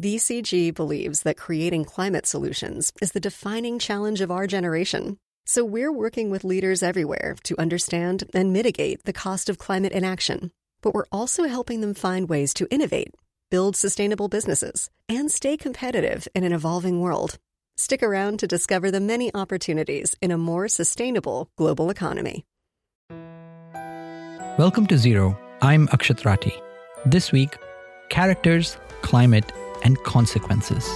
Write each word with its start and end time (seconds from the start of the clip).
BCG 0.00 0.74
believes 0.74 1.24
that 1.24 1.36
creating 1.36 1.84
climate 1.84 2.26
solutions 2.26 2.90
is 3.02 3.12
the 3.12 3.20
defining 3.20 3.78
challenge 3.78 4.22
of 4.22 4.30
our 4.30 4.46
generation. 4.46 5.18
So 5.44 5.62
we're 5.62 5.92
working 5.92 6.30
with 6.30 6.42
leaders 6.42 6.82
everywhere 6.82 7.36
to 7.44 7.60
understand 7.60 8.24
and 8.32 8.50
mitigate 8.50 9.04
the 9.04 9.12
cost 9.12 9.50
of 9.50 9.58
climate 9.58 9.92
inaction. 9.92 10.52
But 10.80 10.94
we're 10.94 11.12
also 11.12 11.44
helping 11.44 11.82
them 11.82 11.92
find 11.92 12.30
ways 12.30 12.54
to 12.54 12.68
innovate, 12.70 13.12
build 13.50 13.76
sustainable 13.76 14.28
businesses, 14.28 14.88
and 15.06 15.30
stay 15.30 15.58
competitive 15.58 16.26
in 16.34 16.44
an 16.44 16.54
evolving 16.54 17.02
world. 17.02 17.36
Stick 17.76 18.02
around 18.02 18.38
to 18.38 18.46
discover 18.46 18.90
the 18.90 19.00
many 19.00 19.30
opportunities 19.34 20.16
in 20.22 20.30
a 20.30 20.38
more 20.38 20.66
sustainable 20.68 21.50
global 21.56 21.90
economy. 21.90 22.46
Welcome 24.56 24.86
to 24.86 24.96
Zero. 24.96 25.38
I'm 25.60 25.88
Akshat 25.88 26.22
Rathi. 26.22 26.58
This 27.04 27.32
week, 27.32 27.58
characters, 28.08 28.78
climate, 29.02 29.52
and 29.82 30.02
consequences. 30.04 30.88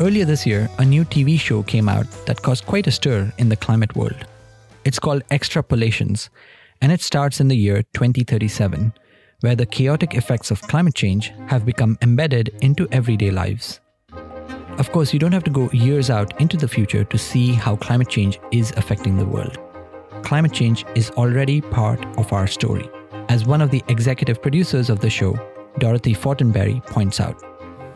Earlier 0.00 0.24
this 0.24 0.46
year, 0.46 0.70
a 0.78 0.84
new 0.84 1.04
TV 1.04 1.40
show 1.40 1.64
came 1.64 1.88
out 1.88 2.06
that 2.26 2.40
caused 2.40 2.66
quite 2.66 2.86
a 2.86 2.92
stir 2.92 3.32
in 3.38 3.48
the 3.48 3.56
climate 3.56 3.96
world. 3.96 4.26
It's 4.84 5.00
called 5.00 5.26
Extrapolations, 5.30 6.28
and 6.80 6.92
it 6.92 7.00
starts 7.00 7.40
in 7.40 7.48
the 7.48 7.56
year 7.56 7.82
2037, 7.94 8.92
where 9.40 9.56
the 9.56 9.66
chaotic 9.66 10.14
effects 10.14 10.52
of 10.52 10.62
climate 10.62 10.94
change 10.94 11.32
have 11.48 11.66
become 11.66 11.98
embedded 12.00 12.54
into 12.60 12.86
everyday 12.92 13.32
lives. 13.32 13.80
Of 14.78 14.92
course, 14.92 15.12
you 15.12 15.18
don't 15.18 15.32
have 15.32 15.42
to 15.42 15.50
go 15.50 15.68
years 15.72 16.08
out 16.08 16.40
into 16.40 16.56
the 16.56 16.68
future 16.68 17.02
to 17.02 17.18
see 17.18 17.52
how 17.52 17.74
climate 17.74 18.08
change 18.08 18.38
is 18.52 18.72
affecting 18.76 19.16
the 19.16 19.26
world. 19.26 19.58
Climate 20.22 20.52
change 20.52 20.86
is 20.94 21.10
already 21.10 21.60
part 21.60 22.04
of 22.16 22.32
our 22.32 22.46
story, 22.46 22.88
as 23.28 23.44
one 23.44 23.60
of 23.60 23.72
the 23.72 23.82
executive 23.88 24.40
producers 24.40 24.88
of 24.88 25.00
the 25.00 25.10
show, 25.10 25.36
Dorothy 25.78 26.14
Fortenberry, 26.14 26.84
points 26.86 27.18
out. 27.18 27.42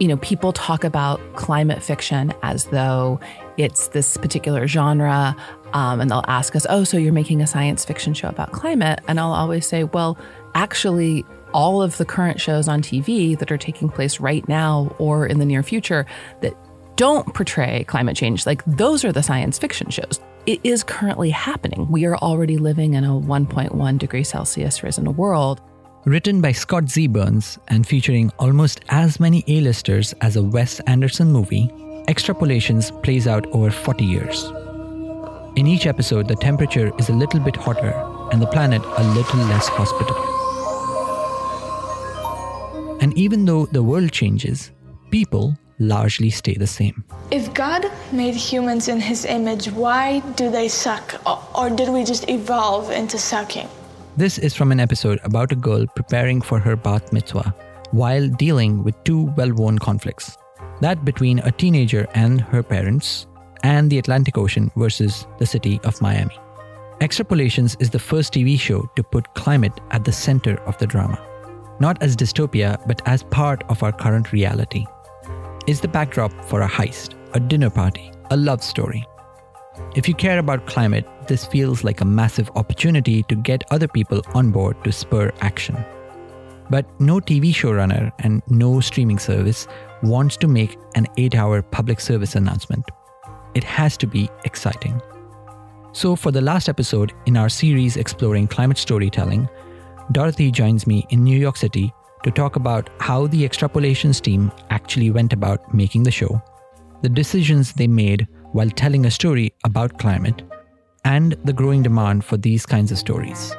You 0.01 0.09
know, 0.09 0.17
people 0.17 0.53
talk 0.53 0.83
about 0.83 1.21
climate 1.37 1.85
fiction 1.85 2.35
as 2.43 2.65
though 2.65 3.21
it's 3.57 3.89
this 3.89 4.17
particular 4.17 4.67
genre, 4.67 5.37
um, 5.75 6.01
and 6.01 6.11
they'll 6.11 6.25
ask 6.27 6.57
us, 6.57 6.67
Oh, 6.69 6.83
so 6.83 6.97
you're 6.97 7.13
making 7.13 7.43
a 7.43 7.47
science 7.47 7.85
fiction 7.85 8.13
show 8.13 8.29
about 8.29 8.51
climate? 8.51 8.99
And 9.07 9.21
I'll 9.21 9.35
always 9.35 9.69
say, 9.69 9.85
Well, 9.85 10.19
actually, 10.57 11.25
all 11.53 11.83
of 11.83 11.97
the 11.99 12.05
current 12.05 12.41
shows 12.41 12.69
on 12.69 12.83
TV 12.83 13.39
that 13.39 13.53
are 13.53 13.59
taking 13.59 13.89
place 13.89 14.21
right 14.21 14.47
now 14.49 14.95
or 14.99 15.27
in 15.27 15.39
the 15.39 15.45
near 15.45 15.63
future 15.63 16.07
that 16.41 16.57
don't 16.97 17.33
portray 17.35 17.85
climate 17.85 18.17
change, 18.17 18.47
like 18.47 18.65
those 18.65 19.05
are 19.05 19.13
the 19.13 19.23
science 19.23 19.59
fiction 19.59 19.91
shows. 19.91 20.21
It 20.47 20.61
is 20.65 20.83
currently 20.83 21.31
happening. 21.31 21.87
We 21.91 22.05
are 22.05 22.17
already 22.17 22.59
living 22.59 22.95
in 22.95 23.05
a 23.05 23.11
1.1 23.11 23.99
degree 23.99 24.25
Celsius 24.25 24.83
risen 24.83 25.15
world. 25.17 25.61
Written 26.05 26.41
by 26.41 26.51
Scott 26.53 26.89
Z. 26.89 27.07
Burns 27.07 27.59
and 27.69 27.87
featuring 27.87 28.33
almost 28.39 28.81
as 28.89 29.21
many 29.21 29.45
A-listers 29.47 30.13
as 30.21 30.35
a 30.37 30.43
Wes 30.43 30.81
Anderson 30.81 31.31
movie, 31.31 31.71
Extrapolations 32.09 32.91
plays 33.05 33.29
out 33.29 33.47
over 33.53 33.71
40 33.71 34.05
years. 34.05 34.51
In 35.55 35.69
each 35.69 35.87
episode, 35.87 36.27
the 36.27 36.35
temperature 36.35 36.93
is 36.99 37.09
a 37.09 37.13
little 37.13 37.39
bit 37.39 37.55
hotter 37.55 37.93
and 38.33 38.43
the 38.43 38.47
planet 38.49 38.83
a 38.85 39.15
little 39.15 39.41
less 39.45 39.69
hospitable. 39.69 40.29
And 43.01 43.17
even 43.17 43.45
though 43.45 43.67
the 43.67 43.83
world 43.83 44.11
changes, 44.11 44.73
people 45.11 45.57
largely 45.79 46.31
stay 46.31 46.55
the 46.55 46.67
same. 46.67 47.05
If 47.31 47.53
God 47.55 47.91
made 48.13 48.35
humans 48.35 48.89
in 48.89 49.01
his 49.01 49.25
image, 49.25 49.71
why 49.73 50.21
do 50.37 50.51
they 50.51 50.69
suck? 50.69 51.21
Or 51.55 51.71
did 51.71 51.89
we 51.89 52.05
just 52.05 52.29
evolve 52.29 52.91
into 52.91 53.19
sucking? 53.19 53.69
This 54.17 54.39
is 54.39 54.55
from 54.55 54.73
an 54.73 54.81
episode 54.81 55.21
about 55.25 55.53
a 55.53 55.57
girl 55.57 55.87
preparing 55.97 56.43
for 56.43 56.59
her 56.59 56.77
bat 56.77 57.13
mitzvah 57.13 57.55
while 57.93 58.29
dealing 58.29 58.83
with 58.85 59.03
two 59.05 59.33
well 59.37 59.53
worn 59.53 59.79
conflicts 59.79 60.37
that 60.81 61.05
between 61.05 61.39
a 61.41 61.53
teenager 61.53 62.07
and 62.15 62.41
her 62.41 62.63
parents, 62.63 63.27
and 63.63 63.91
the 63.91 63.99
Atlantic 63.99 64.37
Ocean 64.37 64.71
versus 64.77 65.27
the 65.39 65.47
city 65.47 65.81
of 65.85 66.01
Miami. 66.03 66.37
Extrapolations 67.01 67.81
is 67.81 67.91
the 67.91 67.99
first 67.99 68.33
TV 68.33 68.59
show 68.59 68.91
to 68.97 69.03
put 69.03 69.33
climate 69.35 69.81
at 69.93 70.05
the 70.05 70.13
center 70.13 70.57
of 70.63 70.77
the 70.79 70.87
drama, 70.87 71.19
not 71.81 72.03
as 72.03 72.17
dystopia, 72.17 72.81
but 72.87 73.01
as 73.07 73.23
part 73.23 73.63
of 73.69 73.83
our 73.83 73.93
current 73.93 74.33
reality 74.33 74.85
is 75.67 75.81
the 75.81 75.89
backdrop 75.89 76.33
for 76.45 76.63
a 76.63 76.69
heist, 76.69 77.15
a 77.35 77.41
dinner 77.41 77.71
party, 77.71 78.13
a 78.31 78.37
love 78.37 78.63
story. 78.63 79.07
If 79.95 80.09
you 80.09 80.15
care 80.15 80.39
about 80.39 80.67
climate, 80.67 81.07
this 81.29 81.47
feels 81.47 81.85
like 81.85 82.01
a 82.01 82.05
massive 82.05 82.51
opportunity 82.57 83.23
to 83.25 83.35
get 83.35 83.65
other 83.71 83.89
people 83.89 84.23
on 84.35 84.51
board 84.51 84.83
to 84.85 84.93
spur 84.93 85.33
action. 85.41 85.77
But 86.71 86.87
no 87.01 87.21
TV 87.21 87.53
showrunner 87.53 88.13
and 88.21 88.43
no 88.49 88.81
streaming 88.81 89.19
service 89.19 89.67
wants 90.03 90.37
to 90.39 90.49
make 90.49 90.79
an 90.95 91.07
8 91.17 91.35
hour 91.35 91.63
public 91.63 92.01
service 92.01 92.35
announcement. 92.35 92.91
It 93.55 93.65
has 93.65 93.97
to 93.99 94.07
be 94.07 94.29
exciting. 94.45 95.01
So, 95.93 96.17
for 96.17 96.31
the 96.31 96.41
last 96.41 96.69
episode 96.69 97.13
in 97.27 97.37
our 97.37 97.51
series 97.51 97.99
exploring 97.99 98.49
climate 98.49 98.79
storytelling, 98.79 99.49
Dorothy 100.11 100.51
joins 100.51 100.87
me 100.87 101.07
in 101.11 101.23
New 101.23 101.39
York 101.39 101.57
City 101.57 101.93
to 102.23 102.31
talk 102.31 102.57
about 102.57 102.91
how 103.01 103.27
the 103.27 103.43
extrapolations 103.49 104.21
team 104.21 104.53
actually 104.71 105.11
went 105.11 105.33
about 105.33 105.75
making 105.75 106.05
the 106.05 106.11
show, 106.11 106.43
the 107.03 107.09
decisions 107.09 107.73
they 107.73 107.87
made 107.87 108.29
while 108.53 108.71
telling 108.71 109.07
a 109.07 109.11
story 109.11 109.53
about 109.65 109.99
climate, 109.99 110.43
and 111.05 111.33
the 111.45 111.53
growing 111.53 111.83
demand 111.83 112.25
for 112.25 112.37
these 112.37 112.65
kinds 112.65 112.93
of 112.93 112.99
stories. 112.99 113.55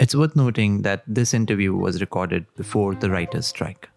It's 0.00 0.14
worth 0.14 0.36
noting 0.36 0.82
that 0.82 1.02
this 1.06 1.34
interview 1.34 1.74
was 1.74 2.00
recorded 2.00 2.46
before 2.56 2.94
the 2.94 3.10
writer's 3.10 3.46
strike. 3.46 3.88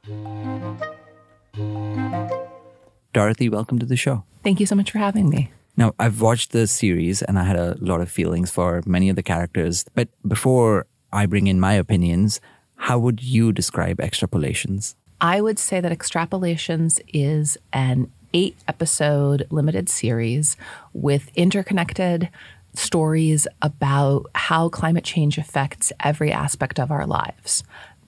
Dorothy, 3.14 3.50
welcome 3.50 3.78
to 3.80 3.86
the 3.86 3.96
show. 3.96 4.24
Thank 4.44 4.60
you 4.60 4.66
so 4.66 4.76
much 4.76 4.92
for 4.92 4.98
having 4.98 5.30
me. 5.30 5.52
Now, 5.82 5.96
I've 5.98 6.22
watched 6.22 6.52
the 6.52 6.68
series 6.68 7.24
and 7.24 7.40
I 7.40 7.44
had 7.44 7.56
a 7.56 7.76
lot 7.80 8.02
of 8.02 8.12
feelings 8.12 8.52
for 8.52 8.84
many 8.86 9.10
of 9.10 9.16
the 9.16 9.24
characters. 9.24 9.84
But 9.96 10.10
before 10.28 10.86
I 11.12 11.26
bring 11.26 11.48
in 11.48 11.60
my 11.60 11.74
opinions, 11.74 12.40
how 12.76 13.00
would 13.00 13.24
you 13.24 13.52
describe 13.52 13.98
extrapolations? 13.98 14.94
I 15.22 15.42
would 15.42 15.58
say 15.58 15.82
that 15.82 15.92
extrapolations 15.92 17.02
is 17.08 17.58
an 17.74 18.12
eight 18.32 18.58
episode 18.68 19.48
limited 19.50 19.90
series 19.90 20.56
with 20.94 21.32
interconnected 21.36 22.30
stories 22.76 23.48
about 23.64 24.28
how 24.36 24.70
climate 24.70 25.04
change 25.04 25.40
affects 25.40 25.92
every 26.00 26.32
aspect 26.32 26.80
of 26.80 26.92
our 26.92 27.08
lives. 27.08 27.64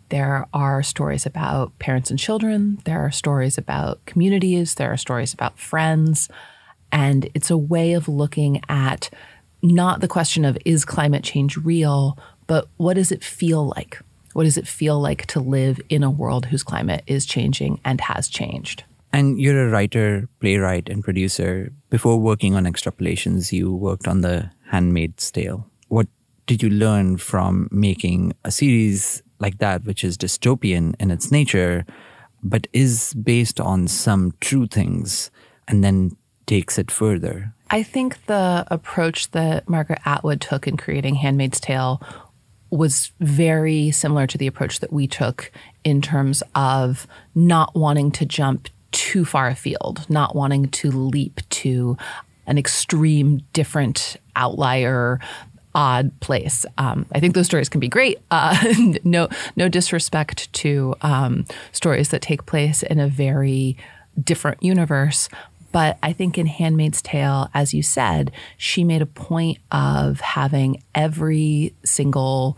There 0.09 0.45
are 0.53 0.83
stories 0.83 1.25
about 1.25 1.79
parents 1.79 2.11
and 2.11 2.19
children, 2.19 2.77
there 2.85 2.99
are 2.99 3.09
stories 3.09 3.57
about 3.57 4.05
communities, 4.05 4.75
there 4.75 4.93
are 4.93 4.97
stories 4.97 5.33
about 5.33 5.57
friends. 5.57 6.29
And 6.93 7.27
it's 7.33 7.49
a 7.49 7.57
way 7.57 7.93
of 7.93 8.07
looking 8.07 8.61
at 8.69 9.09
not 9.63 9.99
the 9.99 10.07
question 10.07 10.45
of 10.45 10.57
is 10.63 10.85
climate 10.85 11.23
change 11.23 11.57
real, 11.57 12.17
but 12.47 12.69
what 12.77 12.93
does 12.93 13.11
it 13.11 13.23
feel 13.23 13.67
like? 13.75 13.99
What 14.33 14.43
does 14.43 14.57
it 14.57 14.67
feel 14.67 15.01
like 15.01 15.25
to 15.27 15.39
live 15.39 15.81
in 15.89 16.03
a 16.03 16.11
world 16.11 16.45
whose 16.45 16.63
climate 16.63 17.03
is 17.07 17.25
changing 17.25 17.79
and 17.83 17.99
has 18.01 18.27
changed? 18.27 18.83
And 19.11 19.39
you're 19.39 19.67
a 19.67 19.69
writer, 19.69 20.29
playwright, 20.39 20.87
and 20.87 21.03
producer. 21.03 21.71
Before 21.89 22.19
working 22.19 22.55
on 22.55 22.65
extrapolations, 22.65 23.51
you 23.51 23.73
worked 23.73 24.07
on 24.07 24.21
The 24.21 24.51
Handmaid's 24.69 25.29
Tale. 25.31 25.67
What 25.87 26.07
did 26.45 26.61
you 26.61 26.69
learn 26.69 27.17
from 27.17 27.69
making 27.71 28.33
a 28.43 28.51
series 28.51 29.23
like 29.39 29.57
that, 29.59 29.85
which 29.85 30.03
is 30.03 30.17
dystopian 30.17 30.95
in 30.99 31.11
its 31.11 31.31
nature, 31.31 31.85
but 32.43 32.67
is 32.73 33.13
based 33.13 33.59
on 33.59 33.87
some 33.87 34.33
true 34.41 34.67
things, 34.67 35.31
and 35.67 35.83
then 35.83 36.17
takes 36.45 36.77
it 36.77 36.91
further? 36.91 37.53
I 37.69 37.83
think 37.83 38.25
the 38.25 38.65
approach 38.69 39.31
that 39.31 39.67
Margaret 39.67 39.99
Atwood 40.05 40.41
took 40.41 40.67
in 40.67 40.77
creating 40.77 41.15
Handmaid's 41.15 41.59
Tale 41.59 42.01
was 42.69 43.11
very 43.19 43.91
similar 43.91 44.25
to 44.27 44.37
the 44.37 44.47
approach 44.47 44.79
that 44.79 44.91
we 44.91 45.07
took 45.07 45.51
in 45.83 46.01
terms 46.01 46.41
of 46.55 47.07
not 47.35 47.75
wanting 47.75 48.11
to 48.11 48.25
jump 48.25 48.67
too 48.91 49.25
far 49.25 49.47
afield, 49.47 50.07
not 50.09 50.35
wanting 50.35 50.69
to 50.69 50.91
leap 50.91 51.41
to 51.49 51.97
an 52.47 52.57
extreme, 52.57 53.41
different 53.53 54.17
outlier 54.35 55.19
odd 55.75 56.11
place. 56.19 56.65
Um, 56.77 57.05
I 57.11 57.19
think 57.19 57.35
those 57.35 57.45
stories 57.45 57.69
can 57.69 57.79
be 57.79 57.87
great. 57.87 58.19
Uh, 58.29 58.73
no, 59.03 59.29
no 59.55 59.69
disrespect 59.69 60.51
to 60.53 60.95
um, 61.01 61.45
stories 61.71 62.09
that 62.09 62.21
take 62.21 62.45
place 62.45 62.83
in 62.83 62.99
a 62.99 63.07
very 63.07 63.77
different 64.21 64.61
universe, 64.61 65.29
but 65.73 65.97
I 66.03 66.13
think 66.13 66.37
in 66.37 66.45
Handmaid's 66.45 67.01
Tale, 67.01 67.49
as 67.53 67.73
you 67.73 67.81
said, 67.81 68.31
she 68.57 68.83
made 68.83 69.01
a 69.01 69.07
point 69.07 69.57
of 69.71 70.21
having 70.21 70.83
every 70.93 71.73
single 71.83 72.57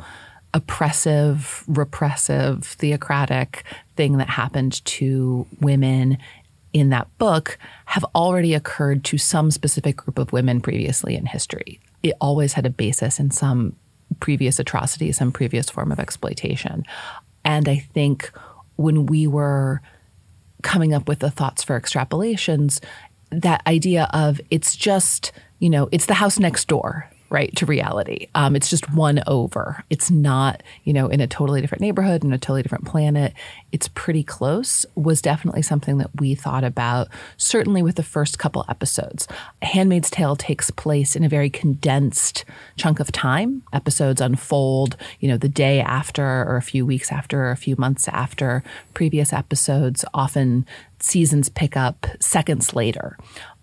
oppressive, 0.54 1.64
repressive, 1.66 2.66
theocratic 2.66 3.64
thing 3.96 4.18
that 4.18 4.30
happened 4.30 4.84
to 4.86 5.48
women 5.62 6.18
in 6.74 6.90
that 6.90 7.08
book 7.18 7.58
have 7.86 8.04
already 8.14 8.54
occurred 8.54 9.06
to 9.06 9.18
some 9.18 9.50
specific 9.50 9.96
group 9.96 10.20
of 10.20 10.34
women 10.34 10.60
previously 10.60 11.16
in 11.16 11.26
history. 11.26 11.80
It 12.04 12.16
always 12.20 12.52
had 12.52 12.66
a 12.66 12.70
basis 12.70 13.18
in 13.18 13.32
some 13.32 13.78
previous 14.20 14.60
atrocity, 14.60 15.14
some 15.14 15.32
previous 15.32 15.70
form 15.70 15.94
of 15.94 16.02
exploitation. 16.02 16.86
And 17.46 17.70
I 17.70 17.78
think 17.78 18.30
when 18.76 19.06
we 19.06 19.26
were 19.26 19.82
coming 20.66 20.94
up 20.94 21.08
with 21.08 21.20
the 21.20 21.30
thoughts 21.30 21.64
for 21.64 21.80
extrapolations, 21.80 22.84
that 23.32 23.62
idea 23.68 24.10
of 24.14 24.40
it's 24.50 24.76
just, 24.76 25.32
you 25.60 25.70
know, 25.70 25.90
it's 25.92 26.06
the 26.06 26.14
house 26.16 26.40
next 26.40 26.68
door 26.68 27.10
right 27.30 27.56
to 27.56 27.66
reality. 27.66 28.28
Um, 28.36 28.56
it's 28.56 28.70
just 28.70 28.92
one 28.94 29.22
over. 29.28 29.84
It's 29.90 30.12
not, 30.12 30.62
you 30.84 30.94
know, 30.94 31.08
in 31.08 31.22
a 31.22 31.28
totally 31.28 31.60
different 31.60 31.82
neighborhood, 31.82 32.24
in 32.24 32.32
a 32.32 32.38
totally 32.38 32.62
different 32.62 32.86
planet. 32.86 33.34
It's 33.72 33.88
pretty 33.90 34.24
close. 34.24 34.86
Was 34.96 35.22
definitely 35.22 35.64
something 35.64 35.98
that 35.98 36.12
we 36.20 36.36
thought 36.36 36.64
about. 36.64 37.08
Certainly 37.38 37.84
with 37.84 37.96
the 37.96 38.04
first 38.04 38.40
couple 38.40 38.64
episodes, 38.70 39.28
*Handmaid's 39.62 40.10
Tale* 40.10 40.36
takes 40.36 40.70
place 40.72 41.16
in 41.16 41.24
a 41.24 41.30
very 41.30 41.50
condensed 41.50 42.46
chunk 42.78 43.00
of 43.00 43.12
time. 43.12 43.64
Episodes 43.74 44.22
unfold, 44.22 44.96
you 45.20 45.28
know, 45.28 45.38
the 45.38 45.50
day 45.50 45.82
after, 45.82 46.24
or 46.24 46.58
a 46.58 46.62
few 46.62 46.86
weeks 46.86 47.12
after, 47.12 47.46
or 47.46 47.52
a 47.52 47.58
few 47.58 47.76
months 47.78 48.08
after 48.08 48.64
previous 48.94 49.34
episodes. 49.34 50.06
Often 50.14 50.66
seasons 51.00 51.50
pick 51.50 51.76
up 51.76 52.06
seconds 52.20 52.74
later. 52.74 53.18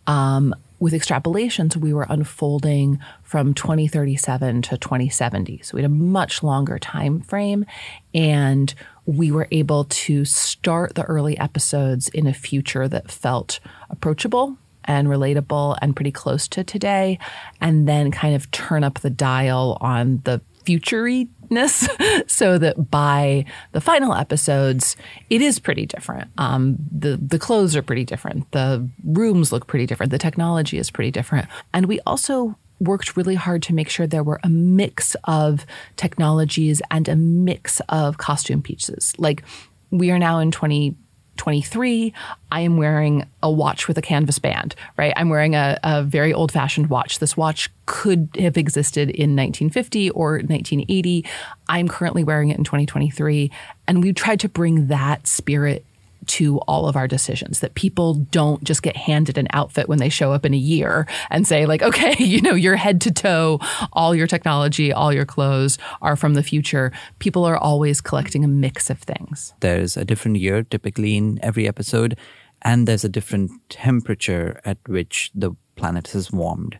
Um, 0.06 0.54
with 0.82 0.94
extrapolations, 0.94 1.76
we 1.76 1.94
were 1.94 2.08
unfolding 2.08 2.98
from 3.22 3.54
2037 3.54 4.62
to 4.62 4.76
2070. 4.76 5.60
So 5.62 5.76
we 5.76 5.82
had 5.82 5.88
a 5.88 5.94
much 5.94 6.42
longer 6.42 6.76
time 6.76 7.20
frame 7.20 7.64
and 8.12 8.74
we 9.06 9.30
were 9.30 9.46
able 9.52 9.84
to 9.84 10.24
start 10.24 10.96
the 10.96 11.04
early 11.04 11.38
episodes 11.38 12.08
in 12.08 12.26
a 12.26 12.34
future 12.34 12.88
that 12.88 13.12
felt 13.12 13.60
approachable 13.90 14.56
and 14.82 15.06
relatable 15.06 15.78
and 15.80 15.94
pretty 15.94 16.10
close 16.10 16.48
to 16.48 16.64
today 16.64 17.20
and 17.60 17.86
then 17.88 18.10
kind 18.10 18.34
of 18.34 18.50
turn 18.50 18.82
up 18.82 18.98
the 18.98 19.10
dial 19.10 19.78
on 19.80 20.20
the 20.24 20.40
futuriness 20.64 21.88
so 22.30 22.58
that 22.58 22.90
by 22.90 23.44
the 23.72 23.80
final 23.80 24.14
episodes 24.14 24.96
it 25.30 25.42
is 25.42 25.58
pretty 25.58 25.86
different. 25.86 26.30
Um, 26.38 26.76
the 26.90 27.16
the 27.16 27.38
clothes 27.38 27.76
are 27.76 27.82
pretty 27.82 28.04
different. 28.04 28.50
The 28.52 28.88
rooms 29.04 29.52
look 29.52 29.66
pretty 29.66 29.86
different. 29.86 30.10
The 30.10 30.18
technology 30.18 30.78
is 30.78 30.90
pretty 30.90 31.10
different. 31.10 31.48
And 31.72 31.86
we 31.86 32.00
also 32.00 32.56
worked 32.80 33.16
really 33.16 33.36
hard 33.36 33.62
to 33.62 33.74
make 33.74 33.88
sure 33.88 34.06
there 34.06 34.24
were 34.24 34.40
a 34.42 34.48
mix 34.48 35.14
of 35.24 35.64
technologies 35.96 36.82
and 36.90 37.08
a 37.08 37.14
mix 37.14 37.80
of 37.88 38.18
costume 38.18 38.60
pieces. 38.60 39.12
Like 39.18 39.44
we 39.90 40.10
are 40.10 40.18
now 40.18 40.40
in 40.40 40.50
20 40.50 40.96
23, 41.36 42.12
I 42.50 42.60
am 42.60 42.76
wearing 42.76 43.26
a 43.42 43.50
watch 43.50 43.88
with 43.88 43.98
a 43.98 44.02
canvas 44.02 44.38
band, 44.38 44.74
right? 44.96 45.12
I'm 45.16 45.28
wearing 45.28 45.54
a, 45.54 45.78
a 45.82 46.02
very 46.02 46.32
old 46.32 46.52
fashioned 46.52 46.88
watch. 46.88 47.18
This 47.18 47.36
watch 47.36 47.70
could 47.86 48.28
have 48.38 48.56
existed 48.56 49.10
in 49.10 49.34
1950 49.36 50.10
or 50.10 50.32
1980. 50.34 51.24
I'm 51.68 51.88
currently 51.88 52.22
wearing 52.22 52.50
it 52.50 52.58
in 52.58 52.64
2023. 52.64 53.50
And 53.88 54.02
we 54.02 54.12
tried 54.12 54.40
to 54.40 54.48
bring 54.48 54.88
that 54.88 55.26
spirit 55.26 55.84
to 56.26 56.58
all 56.60 56.86
of 56.86 56.96
our 56.96 57.08
decisions 57.08 57.60
that 57.60 57.74
people 57.74 58.14
don't 58.14 58.62
just 58.64 58.82
get 58.82 58.96
handed 58.96 59.38
an 59.38 59.48
outfit 59.52 59.88
when 59.88 59.98
they 59.98 60.08
show 60.08 60.32
up 60.32 60.44
in 60.44 60.54
a 60.54 60.58
year 60.58 61.06
and 61.30 61.46
say 61.46 61.66
like 61.66 61.82
okay 61.82 62.14
you 62.18 62.40
know 62.40 62.54
your 62.54 62.76
head 62.76 63.00
to 63.00 63.10
toe 63.10 63.58
all 63.92 64.14
your 64.14 64.26
technology 64.26 64.92
all 64.92 65.12
your 65.12 65.26
clothes 65.26 65.78
are 66.00 66.16
from 66.16 66.34
the 66.34 66.42
future. 66.42 66.92
People 67.18 67.44
are 67.44 67.56
always 67.56 68.00
collecting 68.00 68.44
a 68.44 68.48
mix 68.48 68.90
of 68.90 68.98
things. 68.98 69.54
There's 69.60 69.96
a 69.96 70.04
different 70.04 70.38
year 70.38 70.62
typically 70.62 71.16
in 71.16 71.38
every 71.42 71.66
episode 71.66 72.16
and 72.62 72.86
there's 72.86 73.04
a 73.04 73.08
different 73.08 73.50
temperature 73.68 74.60
at 74.64 74.78
which 74.86 75.30
the 75.34 75.52
planet 75.76 76.08
has 76.08 76.30
warmed. 76.30 76.78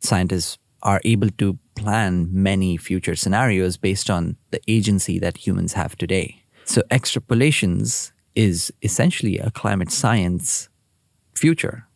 Scientists 0.00 0.58
are 0.82 1.00
able 1.04 1.30
to 1.30 1.58
plan 1.74 2.28
many 2.32 2.76
future 2.76 3.16
scenarios 3.16 3.76
based 3.76 4.10
on 4.10 4.36
the 4.50 4.60
agency 4.68 5.18
that 5.18 5.46
humans 5.46 5.74
have 5.74 5.96
today. 5.96 6.42
So 6.64 6.82
extrapolations 6.90 8.12
is 8.36 8.72
essentially 8.82 9.38
a 9.38 9.50
climate 9.50 9.90
science 9.90 10.68
future. 11.34 11.88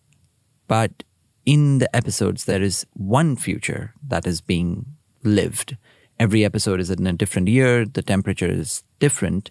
But 0.67 1.05
in 1.47 1.79
the 1.79 1.95
episodes, 1.95 2.47
there 2.47 2.63
is 2.63 2.87
one 2.95 3.37
future 3.37 3.95
that 4.09 4.27
is 4.27 4.41
being 4.41 4.87
lived. 5.23 5.77
Every 6.19 6.45
episode 6.45 6.81
is 6.81 6.91
in 6.91 7.07
a 7.07 7.13
different 7.13 7.49
year, 7.49 7.85
the 7.85 8.03
temperature 8.03 8.51
is 8.51 8.83
different. 8.99 9.51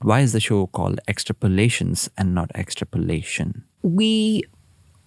Why 0.00 0.20
is 0.20 0.32
the 0.32 0.40
show 0.40 0.68
called 0.68 1.00
Extrapolations 1.08 2.08
and 2.16 2.34
not 2.34 2.50
Extrapolation? 2.54 3.64
We 3.82 4.44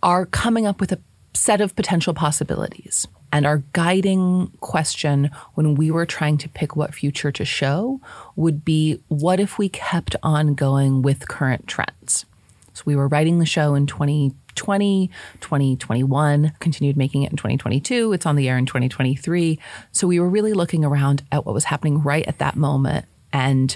are 0.04 0.26
coming 0.26 0.66
up 0.66 0.80
with 0.80 0.92
a 0.92 1.00
set 1.34 1.62
of 1.62 1.76
potential 1.76 2.14
possibilities. 2.14 3.08
And 3.32 3.46
our 3.46 3.64
guiding 3.74 4.52
question 4.60 5.32
when 5.54 5.76
we 5.76 5.90
were 5.90 6.06
trying 6.06 6.38
to 6.40 6.50
pick 6.50 6.76
what 6.76 6.94
future 6.94 7.32
to 7.32 7.46
show 7.46 8.02
would 8.36 8.66
be 8.66 9.02
what 9.08 9.40
if 9.40 9.58
we 9.58 9.70
kept 9.70 10.16
on 10.22 10.54
going 10.54 11.02
with 11.02 11.28
current 11.28 11.68
trends? 11.68 12.26
So 12.74 12.84
we 12.86 12.96
were 12.96 13.08
writing 13.08 13.40
the 13.40 13.46
show 13.46 13.76
in 13.76 13.86
2020, 13.86 15.10
2021, 15.40 16.54
continued 16.60 16.98
making 16.98 17.24
it 17.24 17.32
in 17.32 17.38
2022. 17.38 18.14
It's 18.14 18.26
on 18.26 18.36
the 18.36 18.50
air 18.50 18.58
in 18.58 18.66
2023. 18.66 19.60
So 19.92 20.08
we 20.08 20.20
were 20.20 20.30
really 20.30 20.54
looking 20.54 20.84
around 20.84 21.24
at 21.32 21.46
what 21.46 21.54
was 21.54 21.66
happening 21.66 22.02
right 22.02 22.28
at 22.28 22.40
that 22.40 22.56
moment. 22.56 23.06
And 23.34 23.76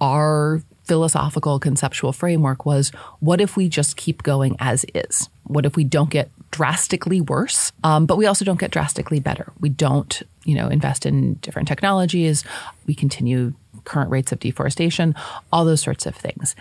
our 0.00 0.62
philosophical 0.84 1.58
conceptual 1.58 2.12
framework 2.12 2.66
was 2.66 2.90
what 3.20 3.40
if 3.40 3.56
we 3.56 3.68
just 3.68 3.96
keep 3.96 4.22
going 4.22 4.56
as 4.58 4.84
is? 4.94 5.28
What 5.44 5.64
if 5.64 5.76
we 5.76 5.84
don't 5.84 6.10
get 6.10 6.30
drastically 6.54 7.20
worse, 7.20 7.72
um, 7.82 8.06
but 8.06 8.16
we 8.16 8.26
also 8.26 8.44
don't 8.44 8.60
get 8.60 8.70
drastically 8.70 9.18
better? 9.18 9.52
We 9.58 9.70
don't, 9.70 10.22
you 10.44 10.54
know, 10.54 10.68
invest 10.68 11.04
in 11.04 11.34
different 11.34 11.66
technologies. 11.66 12.44
We 12.86 12.94
continue 12.94 13.54
current 13.82 14.08
rates 14.08 14.30
of 14.30 14.38
deforestation, 14.38 15.16
all 15.52 15.64
those 15.64 15.82
sorts 15.82 16.06
of 16.06 16.14
things. 16.14 16.54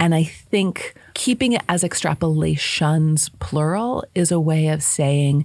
And 0.00 0.16
I 0.16 0.24
think 0.24 0.94
keeping 1.14 1.52
it 1.52 1.62
as 1.68 1.84
extrapolations, 1.84 3.30
plural, 3.38 4.04
is 4.16 4.32
a 4.32 4.40
way 4.40 4.66
of 4.66 4.82
saying 4.82 5.44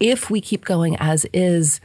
if 0.00 0.28
we 0.28 0.40
keep 0.40 0.64
going 0.64 0.96
as 0.96 1.24
is, 1.32 1.80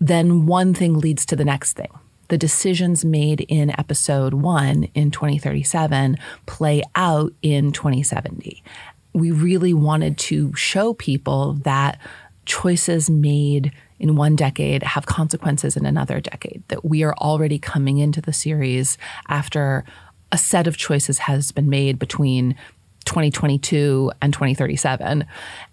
then 0.00 0.44
one 0.44 0.74
thing 0.74 0.98
leads 0.98 1.24
to 1.26 1.36
the 1.36 1.46
next 1.46 1.78
thing 1.78 1.90
the 2.28 2.38
decisions 2.38 3.04
made 3.04 3.40
in 3.48 3.70
episode 3.70 4.34
one 4.34 4.84
in 4.94 5.10
2037 5.10 6.16
play 6.46 6.82
out 6.94 7.32
in 7.42 7.72
2070. 7.72 8.62
We 9.12 9.30
really 9.30 9.74
wanted 9.74 10.18
to 10.18 10.54
show 10.54 10.94
people 10.94 11.54
that 11.64 11.98
choices 12.46 13.10
made 13.10 13.72
in 13.98 14.16
one 14.16 14.34
decade 14.34 14.82
have 14.82 15.06
consequences 15.06 15.76
in 15.76 15.84
another 15.84 16.20
decade, 16.20 16.62
that 16.68 16.84
we 16.84 17.02
are 17.02 17.14
already 17.14 17.58
coming 17.58 17.98
into 17.98 18.20
the 18.20 18.32
series 18.32 18.96
after 19.28 19.84
a 20.32 20.38
set 20.38 20.66
of 20.66 20.76
choices 20.76 21.18
has 21.18 21.52
been 21.52 21.68
made 21.68 21.98
between 21.98 22.56
2022 23.04 24.12
and 24.22 24.32
2037 24.32 25.24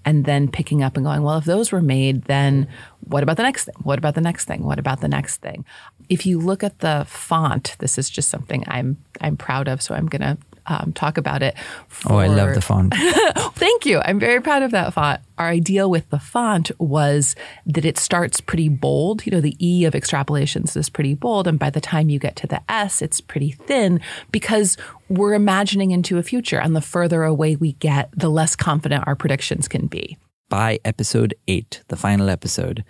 and 0.06 0.25
then 0.25 0.50
picking 0.50 0.82
up 0.82 0.96
and 0.96 1.06
going 1.06 1.22
well 1.22 1.38
if 1.38 1.46
those 1.46 1.72
were 1.72 1.82
made 1.82 2.24
then 2.24 2.67
what 3.01 3.22
about 3.22 3.38
the 3.38 3.44
next 3.44 3.65
thing? 3.65 3.75
What 3.84 4.00
about 4.00 4.15
the 4.15 4.22
next 4.22 4.46
thing? 4.46 4.63
What 4.63 4.79
about 4.79 5.01
the 5.01 5.08
next 5.08 5.38
thing? 5.38 5.63
If 6.10 6.25
you 6.25 6.39
look 6.39 6.63
at 6.63 6.79
the 6.79 7.06
font 7.08 7.75
this 7.79 7.98
is 7.98 8.10
just 8.10 8.29
something 8.29 8.63
i'm 8.67 8.98
i'm 9.22 9.38
proud 9.38 9.67
of 9.67 9.82
so 9.82 9.94
i'm 9.94 10.08
going 10.08 10.22
to 10.22 10.38
um, 10.68 10.94
talk 10.94 11.18
about 11.18 11.42
it. 11.42 11.56
For... 11.88 12.14
Oh, 12.14 12.18
I 12.18 12.28
love 12.28 12.54
the 12.54 12.62
font. 12.62 12.94
Thank 13.56 13.86
you. 13.86 14.00
I'm 14.04 14.20
very 14.20 14.42
proud 14.42 14.64
of 14.64 14.72
that 14.72 14.94
font. 14.94 15.22
Our 15.38 15.48
idea 15.48 15.88
with 15.88 16.10
the 16.10 16.20
font 16.20 16.72
was 16.80 17.36
that 17.66 17.86
it 17.86 17.98
starts 17.98 18.42
pretty 18.42 18.70
bold. 18.70 19.26
You 19.26 19.32
know, 19.32 19.42
the 19.42 19.56
E 19.66 19.86
of 19.86 19.94
extrapolations 19.94 20.76
is 20.76 20.90
pretty 20.90 21.14
bold. 21.14 21.48
And 21.48 21.58
by 21.58 21.70
the 21.70 21.82
time 21.82 22.10
you 22.10 22.20
get 22.20 22.36
to 22.38 22.48
the 22.48 22.62
S, 22.72 23.02
it's 23.02 23.22
pretty 23.22 23.52
thin 23.52 24.02
because 24.32 24.78
we're 25.10 25.34
imagining 25.34 25.92
into 25.92 26.18
a 26.18 26.24
future. 26.24 26.60
And 26.60 26.76
the 26.76 26.82
further 26.82 27.24
away 27.24 27.56
we 27.56 27.74
get, 27.74 28.10
the 28.16 28.30
less 28.30 28.56
confident 28.56 29.08
our 29.08 29.16
predictions 29.16 29.68
can 29.68 29.88
be. 29.88 30.18
By 30.50 30.80
episode 30.86 31.36
eight, 31.48 31.84
the 31.90 31.98
final 31.98 32.30
episode, 32.30 32.84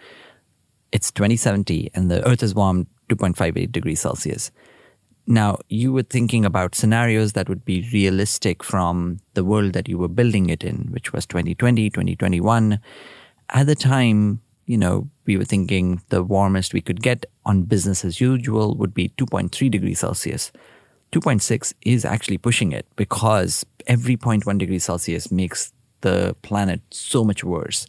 it's 0.91 1.11
2070 1.11 1.91
and 1.93 2.09
the 2.09 2.27
Earth 2.27 2.43
is 2.43 2.53
warmed 2.53 2.87
2.58 3.09 3.71
degrees 3.71 3.99
Celsius. 3.99 4.51
Now, 5.29 5.59
you 5.67 5.91
were 5.91 6.03
thinking 6.03 6.45
about 6.45 6.73
scenarios 6.73 7.33
that 7.33 7.49
would 7.49 7.65
be 7.65 7.87
realistic 7.91 8.63
from 8.63 9.19
the 9.33 9.43
world 9.43 9.73
that 9.73 9.89
you 9.89 9.97
were 9.97 10.07
building 10.07 10.49
it 10.49 10.63
in, 10.63 10.87
which 10.89 11.11
was 11.11 11.25
2020, 11.25 11.89
2021. 11.89 12.79
At 13.49 13.67
the 13.67 13.75
time, 13.75 14.41
you 14.65 14.77
know, 14.77 15.09
we 15.25 15.35
were 15.35 15.43
thinking 15.43 16.01
the 16.07 16.23
warmest 16.23 16.73
we 16.73 16.79
could 16.79 17.01
get 17.01 17.25
on 17.45 17.63
business 17.63 18.05
as 18.05 18.21
usual 18.21 18.75
would 18.75 18.93
be 18.93 19.09
2.3 19.09 19.69
degrees 19.69 19.99
Celsius. 19.99 20.53
2.6 21.11 21.73
is 21.81 22.05
actually 22.05 22.37
pushing 22.37 22.71
it 22.71 22.85
because 22.95 23.65
every 23.85 24.15
0.1 24.15 24.57
degree 24.57 24.79
Celsius 24.79 25.29
makes 25.29 25.73
the 26.01 26.37
planet 26.41 26.81
so 26.89 27.25
much 27.25 27.43
worse. 27.43 27.85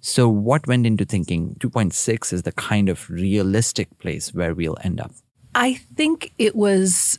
So, 0.00 0.28
what 0.28 0.66
went 0.66 0.86
into 0.86 1.04
thinking 1.04 1.56
2.6 1.60 2.32
is 2.32 2.42
the 2.42 2.52
kind 2.52 2.88
of 2.88 3.08
realistic 3.08 3.96
place 3.98 4.34
where 4.34 4.54
we'll 4.54 4.76
end 4.82 5.00
up? 5.00 5.12
I 5.54 5.74
think 5.96 6.32
it 6.38 6.56
was 6.56 7.18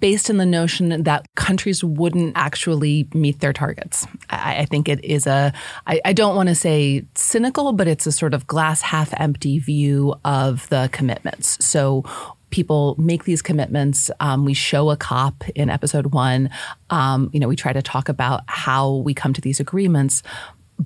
based 0.00 0.28
in 0.30 0.38
the 0.38 0.46
notion 0.46 1.04
that 1.04 1.32
countries 1.36 1.84
wouldn't 1.84 2.32
actually 2.36 3.08
meet 3.14 3.40
their 3.40 3.52
targets. 3.52 4.06
I, 4.30 4.62
I 4.62 4.64
think 4.64 4.88
it 4.88 5.04
is 5.04 5.26
a, 5.26 5.52
I, 5.86 6.00
I 6.04 6.12
don't 6.12 6.34
want 6.34 6.48
to 6.48 6.54
say 6.54 7.04
cynical, 7.14 7.72
but 7.72 7.86
it's 7.86 8.06
a 8.06 8.12
sort 8.12 8.34
of 8.34 8.46
glass 8.46 8.82
half 8.82 9.14
empty 9.20 9.58
view 9.58 10.14
of 10.24 10.68
the 10.70 10.88
commitments. 10.92 11.64
So 11.64 12.04
people 12.50 12.96
make 12.98 13.24
these 13.24 13.42
commitments. 13.42 14.10
Um, 14.18 14.44
we 14.44 14.54
show 14.54 14.90
a 14.90 14.96
COP 14.96 15.44
in 15.54 15.70
episode 15.70 16.06
one. 16.06 16.50
Um, 16.90 17.30
you 17.32 17.40
know, 17.40 17.48
we 17.48 17.56
try 17.56 17.72
to 17.72 17.82
talk 17.82 18.08
about 18.08 18.42
how 18.46 18.96
we 18.96 19.14
come 19.14 19.32
to 19.34 19.40
these 19.40 19.60
agreements. 19.60 20.22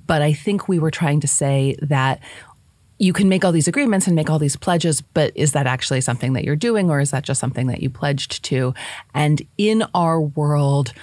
But 0.05 0.21
I 0.21 0.33
think 0.33 0.67
we 0.67 0.79
were 0.79 0.91
trying 0.91 1.19
to 1.21 1.27
say 1.27 1.75
that 1.81 2.21
you 3.01 3.13
can 3.13 3.27
make 3.27 3.43
all 3.43 3.51
these 3.51 3.67
agreements 3.67 4.05
and 4.05 4.15
make 4.15 4.29
all 4.29 4.37
these 4.37 4.55
pledges, 4.55 5.01
but 5.01 5.31
is 5.33 5.53
that 5.53 5.65
actually 5.65 6.01
something 6.01 6.33
that 6.33 6.43
you're 6.43 6.55
doing 6.55 6.91
or 6.91 6.99
is 6.99 7.09
that 7.09 7.23
just 7.23 7.39
something 7.39 7.65
that 7.65 7.81
you 7.81 7.89
pledged 7.89 8.43
to? 8.43 8.75
And 9.15 9.41
in 9.57 9.83
our 9.95 10.21
world, 10.21 10.93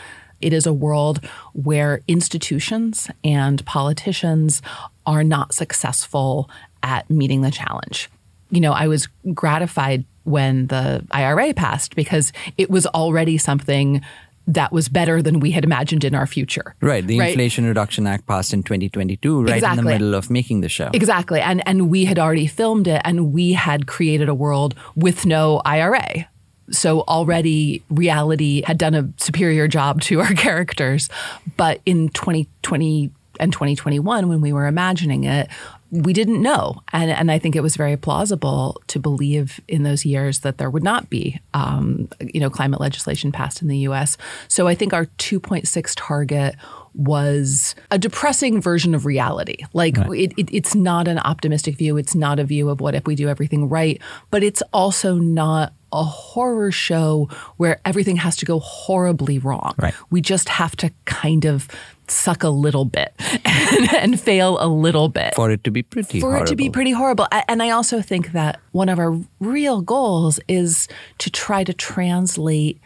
it 0.41 0.53
is 0.53 0.65
a 0.65 0.73
world 0.73 1.19
where 1.55 2.03
institutions 2.07 3.11
and 3.25 3.67
politicians 3.67 4.63
are 5.07 5.25
not 5.25 5.53
successful 5.53 6.49
at 6.85 7.11
meeting 7.11 7.43
the 7.43 7.51
challenge. 7.51 8.09
You 8.51 8.61
know, 8.61 8.73
I 8.73 8.87
was 8.87 9.09
gratified 9.35 10.05
when 10.23 10.69
the 10.69 11.05
IRA 11.11 11.53
passed 11.53 11.97
because 11.97 12.33
it 12.57 12.71
was 12.71 12.87
already 12.87 13.39
something 13.39 14.03
that 14.49 14.73
was 14.73 14.89
better 14.89 15.21
than 15.21 15.41
we 15.41 15.51
had 15.51 15.63
imagined 15.63 16.05
in 16.05 16.15
our 16.15 16.27
future. 16.27 16.75
Right. 16.81 17.07
The 17.07 17.19
right? 17.19 17.29
Inflation 17.29 17.67
Reduction 17.67 18.07
Act 18.07 18.27
passed 18.27 18.55
in 18.55 18.63
2022, 18.63 19.43
right 19.43 19.55
exactly. 19.55 19.79
in 19.79 19.85
the 19.85 19.91
middle 19.91 20.15
of 20.15 20.31
making 20.31 20.63
the 20.63 20.69
show. 20.69 20.91
Exactly. 20.93 21.41
And 21.41 21.63
and 21.69 21.91
we 21.91 22.07
had 22.07 22.19
already 22.19 22.47
filmed 22.47 22.89
it 22.89 23.03
and 23.05 23.33
we 23.33 23.53
had 23.53 23.87
created 23.87 24.29
a 24.29 24.35
world 24.35 24.75
with 24.97 25.27
no 25.27 25.61
IRA. 25.65 26.29
So 26.71 27.03
already 27.03 27.83
reality 27.91 28.63
had 28.67 28.79
done 28.79 28.95
a 28.95 29.09
superior 29.19 29.69
job 29.69 30.01
to 30.03 30.21
our 30.21 30.33
characters. 30.35 31.11
But 31.57 31.81
in 31.85 32.09
2020 32.09 33.11
and 33.41 33.53
2021 33.53 34.29
when 34.29 34.41
we 34.41 34.53
were 34.53 34.67
imagining 34.67 35.25
it, 35.25 35.49
we 35.91 36.13
didn't 36.13 36.43
know. 36.43 36.83
And, 36.93 37.11
and 37.11 37.31
I 37.31 37.39
think 37.39 37.57
it 37.57 37.63
was 37.63 37.77
very 37.77 37.97
plausible 37.97 38.81
to 38.89 38.99
believe 38.99 39.61
in 39.69 39.85
those 39.85 40.05
years 40.05 40.41
that 40.41 40.59
there 40.59 40.71
would 40.71 40.83
not 40.83 41.09
be, 41.09 41.41
um, 41.55 42.09
you 42.21 42.41
know, 42.41 42.51
climate 42.51 42.81
legislation 42.81 43.33
passed 43.33 43.63
in 43.63 43.69
the 43.69 43.79
U.S. 43.79 44.17
So 44.49 44.67
I 44.69 44.75
think 44.75 44.93
our 44.93 45.07
2.6 45.07 45.95
target 45.97 46.57
was 46.95 47.75
a 47.91 47.99
depressing 47.99 48.61
version 48.61 48.95
of 48.95 49.07
reality. 49.07 49.65
Like 49.73 49.97
right. 49.97 50.21
it, 50.21 50.33
it, 50.37 50.51
it's 50.53 50.75
not 50.75 51.09
an 51.09 51.19
optimistic 51.21 51.77
view. 51.77 51.97
It's 51.97 52.15
not 52.15 52.39
a 52.39 52.45
view 52.45 52.69
of 52.69 52.81
what 52.81 52.95
if 52.95 53.07
we 53.07 53.15
do 53.15 53.29
everything 53.29 53.69
right, 53.69 54.01
but 54.31 54.43
it's 54.43 54.63
also 54.73 55.15
not 55.15 55.73
a 55.93 56.05
horror 56.05 56.71
show 56.71 57.29
where 57.57 57.81
everything 57.85 58.17
has 58.17 58.37
to 58.37 58.45
go 58.45 58.59
horribly 58.59 59.39
wrong. 59.39 59.75
Right. 59.79 59.95
We 60.11 60.21
just 60.21 60.49
have 60.49 60.77
to 60.77 60.93
kind 61.07 61.45
of 61.47 61.69
suck 62.11 62.43
a 62.43 62.49
little 62.49 62.85
bit 62.85 63.13
and, 63.45 63.95
and, 63.95 64.21
fail 64.21 64.59
a 64.61 64.67
little 64.67 65.09
bit 65.09 65.35
for 65.35 65.51
it 65.51 65.63
to 65.65 65.71
be 65.71 65.83
pretty 65.83 66.21
for 66.21 66.31
horrible. 66.31 66.45
it 66.45 66.49
to 66.49 66.57
be 66.57 66.71
pretty 66.71 66.91
horrible 66.91 67.27
and 67.49 67.63
i 67.63 67.71
also 67.71 68.01
think 68.01 68.33
that 68.33 68.61
one 68.73 68.89
of 68.89 68.99
our 68.99 69.19
real 69.41 69.81
goals 69.81 70.41
is 70.49 70.89
to 71.19 71.31
try 71.31 71.63
to 71.63 71.73
translate 71.73 72.81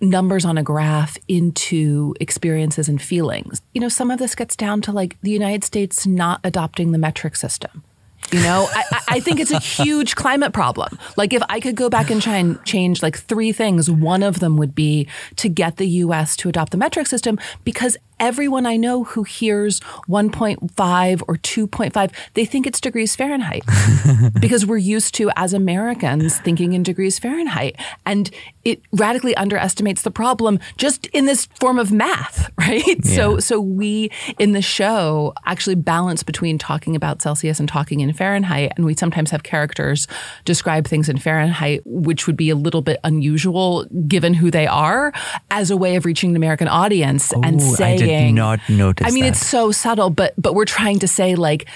numbers 0.00 0.44
on 0.44 0.58
a 0.58 0.62
graph 0.62 1.16
into 1.26 2.14
experiences 2.20 2.88
and 2.88 3.00
feelings 3.00 3.62
you 3.72 3.80
know 3.80 3.88
some 3.88 4.10
of 4.10 4.18
this 4.18 4.34
gets 4.34 4.54
down 4.54 4.82
to 4.82 4.92
like 4.92 5.16
the 5.22 5.30
united 5.30 5.64
states 5.64 6.06
not 6.06 6.40
adopting 6.44 6.92
the 6.92 6.98
metric 6.98 7.34
system 7.34 7.82
you 8.32 8.40
know, 8.40 8.68
I, 8.72 9.02
I, 9.08 9.20
think 9.20 9.38
it's 9.38 9.52
a 9.52 9.60
huge 9.60 10.16
climate 10.16 10.52
problem. 10.52 10.98
Like, 11.16 11.32
if 11.32 11.42
I 11.48 11.60
could 11.60 11.76
go 11.76 11.88
back 11.88 12.10
and 12.10 12.20
try 12.20 12.36
and 12.36 12.62
change 12.64 13.02
like 13.02 13.16
three 13.16 13.52
things, 13.52 13.88
one 13.88 14.22
of 14.24 14.40
them 14.40 14.56
would 14.56 14.74
be 14.74 15.06
to 15.36 15.48
get 15.48 15.76
the 15.76 15.86
US 15.86 16.36
to 16.38 16.48
adopt 16.48 16.72
the 16.72 16.78
metric 16.78 17.06
system 17.06 17.38
because 17.62 17.96
everyone 18.18 18.66
I 18.66 18.76
know 18.76 19.04
who 19.04 19.22
hears 19.24 19.80
1.5 20.08 21.22
or 21.28 21.36
2.5, 21.36 22.12
they 22.34 22.44
think 22.44 22.66
it's 22.66 22.80
degrees 22.80 23.14
Fahrenheit 23.14 23.64
because 24.40 24.64
we're 24.64 24.76
used 24.76 25.14
to, 25.16 25.30
as 25.36 25.52
Americans, 25.52 26.38
thinking 26.38 26.72
in 26.72 26.82
degrees 26.82 27.18
Fahrenheit. 27.18 27.76
And 28.04 28.30
it 28.64 28.82
radically 28.92 29.36
underestimates 29.36 30.02
the 30.02 30.10
problem 30.10 30.58
just 30.76 31.06
in 31.08 31.26
this 31.26 31.46
form 31.60 31.78
of 31.78 31.92
math, 31.92 32.50
right? 32.58 32.84
Yeah. 32.86 33.16
So, 33.16 33.38
so 33.38 33.60
we 33.60 34.10
in 34.38 34.52
the 34.52 34.62
show 34.62 35.34
actually 35.44 35.76
balance 35.76 36.22
between 36.22 36.58
talking 36.58 36.96
about 36.96 37.22
Celsius 37.22 37.60
and 37.60 37.68
talking 37.68 38.00
in 38.00 38.12
Fahrenheit. 38.12 38.72
And 38.76 38.84
we 38.84 38.94
sometimes 38.94 39.30
have 39.30 39.42
characters 39.42 40.08
describe 40.44 40.86
things 40.86 41.08
in 41.08 41.18
Fahrenheit, 41.18 41.82
which 41.84 42.26
would 42.26 42.36
be 42.36 42.50
a 42.50 42.56
little 42.56 42.82
bit 42.82 42.98
unusual 43.04 43.84
given 44.08 44.34
who 44.34 44.50
they 44.50 44.66
are 44.66 45.12
as 45.50 45.70
a 45.70 45.76
way 45.76 45.96
of 45.96 46.04
reaching 46.04 46.30
an 46.30 46.36
American 46.36 46.68
audience 46.68 47.32
Ooh, 47.32 47.42
and 47.42 47.62
saying, 47.62 48.05
did 48.06 48.34
not 48.34 48.60
notice. 48.68 49.06
I 49.06 49.10
mean, 49.10 49.24
that. 49.24 49.30
it's 49.30 49.46
so 49.46 49.72
subtle, 49.72 50.10
but 50.10 50.34
but 50.36 50.54
we're 50.54 50.64
trying 50.64 50.98
to 51.00 51.08
say 51.08 51.34
like 51.34 51.68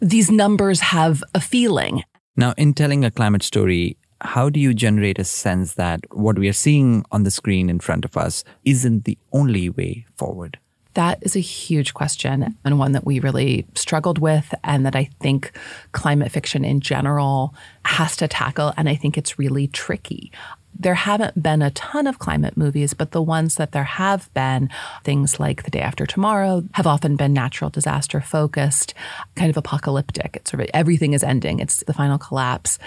these 0.00 0.30
numbers 0.30 0.80
have 0.80 1.22
a 1.34 1.40
feeling. 1.40 2.02
Now, 2.36 2.54
in 2.56 2.74
telling 2.74 3.04
a 3.04 3.10
climate 3.10 3.42
story, 3.42 3.96
how 4.20 4.50
do 4.50 4.60
you 4.60 4.74
generate 4.74 5.18
a 5.18 5.24
sense 5.24 5.74
that 5.74 6.00
what 6.12 6.38
we 6.38 6.48
are 6.48 6.54
seeing 6.54 7.04
on 7.10 7.24
the 7.24 7.30
screen 7.30 7.70
in 7.70 7.80
front 7.80 8.04
of 8.04 8.16
us 8.16 8.44
isn't 8.64 9.04
the 9.04 9.18
only 9.32 9.70
way 9.70 10.06
forward? 10.16 10.58
That 10.94 11.18
is 11.22 11.36
a 11.36 11.40
huge 11.40 11.94
question 11.94 12.56
and 12.64 12.78
one 12.78 12.92
that 12.92 13.06
we 13.06 13.20
really 13.20 13.66
struggled 13.74 14.18
with, 14.18 14.52
and 14.64 14.84
that 14.84 14.96
I 14.96 15.08
think 15.20 15.52
climate 15.92 16.32
fiction 16.32 16.64
in 16.64 16.80
general 16.80 17.54
has 17.84 18.16
to 18.16 18.28
tackle. 18.28 18.74
And 18.76 18.88
I 18.88 18.96
think 18.96 19.16
it's 19.16 19.38
really 19.38 19.68
tricky 19.68 20.32
there 20.78 20.94
haven't 20.94 21.42
been 21.42 21.62
a 21.62 21.70
ton 21.70 22.06
of 22.06 22.18
climate 22.18 22.56
movies, 22.56 22.94
but 22.94 23.10
the 23.10 23.22
ones 23.22 23.56
that 23.56 23.72
there 23.72 23.84
have 23.84 24.32
been, 24.34 24.70
things 25.04 25.38
like 25.38 25.64
The 25.64 25.70
Day 25.70 25.80
After 25.80 26.06
Tomorrow, 26.06 26.64
have 26.72 26.86
often 26.86 27.16
been 27.16 27.32
natural 27.32 27.70
disaster 27.70 28.20
focused, 28.20 28.94
kind 29.34 29.50
of 29.50 29.56
apocalyptic. 29.56 30.36
It's 30.36 30.50
sort 30.50 30.62
of 30.62 30.70
everything 30.72 31.12
is 31.12 31.22
ending, 31.22 31.58
it's 31.58 31.82
the 31.84 31.92
final 31.92 32.18
collapse. 32.18 32.78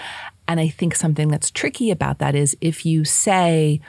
And 0.48 0.60
I 0.60 0.68
think 0.68 0.94
something 0.94 1.28
that's 1.28 1.50
tricky 1.50 1.90
about 1.90 2.18
that 2.18 2.34
is 2.34 2.56
if 2.60 2.84
you 2.84 3.04
say 3.04 3.80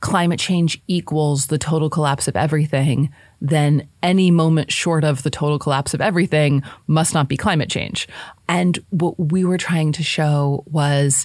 climate 0.00 0.40
change 0.40 0.82
equals 0.88 1.46
the 1.46 1.58
total 1.58 1.88
collapse 1.88 2.26
of 2.26 2.36
everything, 2.36 3.12
then 3.40 3.88
any 4.02 4.30
moment 4.30 4.72
short 4.72 5.04
of 5.04 5.22
the 5.22 5.30
total 5.30 5.58
collapse 5.58 5.94
of 5.94 6.00
everything 6.00 6.62
must 6.86 7.14
not 7.14 7.28
be 7.28 7.36
climate 7.36 7.70
change. 7.70 8.08
And 8.48 8.78
what 8.90 9.18
we 9.18 9.44
were 9.44 9.58
trying 9.58 9.92
to 9.92 10.02
show 10.02 10.64
was 10.66 11.24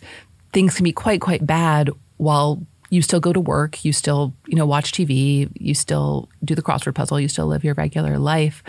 things 0.54 0.76
can 0.76 0.84
be 0.84 0.92
quite, 0.92 1.22
quite 1.22 1.46
bad 1.46 1.90
while 2.18 2.66
you 2.90 3.02
still 3.02 3.20
go 3.20 3.34
to 3.34 3.40
work, 3.40 3.84
you 3.84 3.92
still, 3.92 4.34
you 4.48 4.56
know, 4.56 4.66
watch 4.66 4.92
TV, 4.92 5.50
you 5.56 5.74
still 5.74 6.30
do 6.44 6.56
the 6.56 6.62
crossword 6.62 6.96
puzzle, 6.96 7.20
you 7.20 7.28
still 7.28 7.48
live 7.48 7.64
your 7.64 7.74
regular 7.74 8.18
life. 8.18 8.64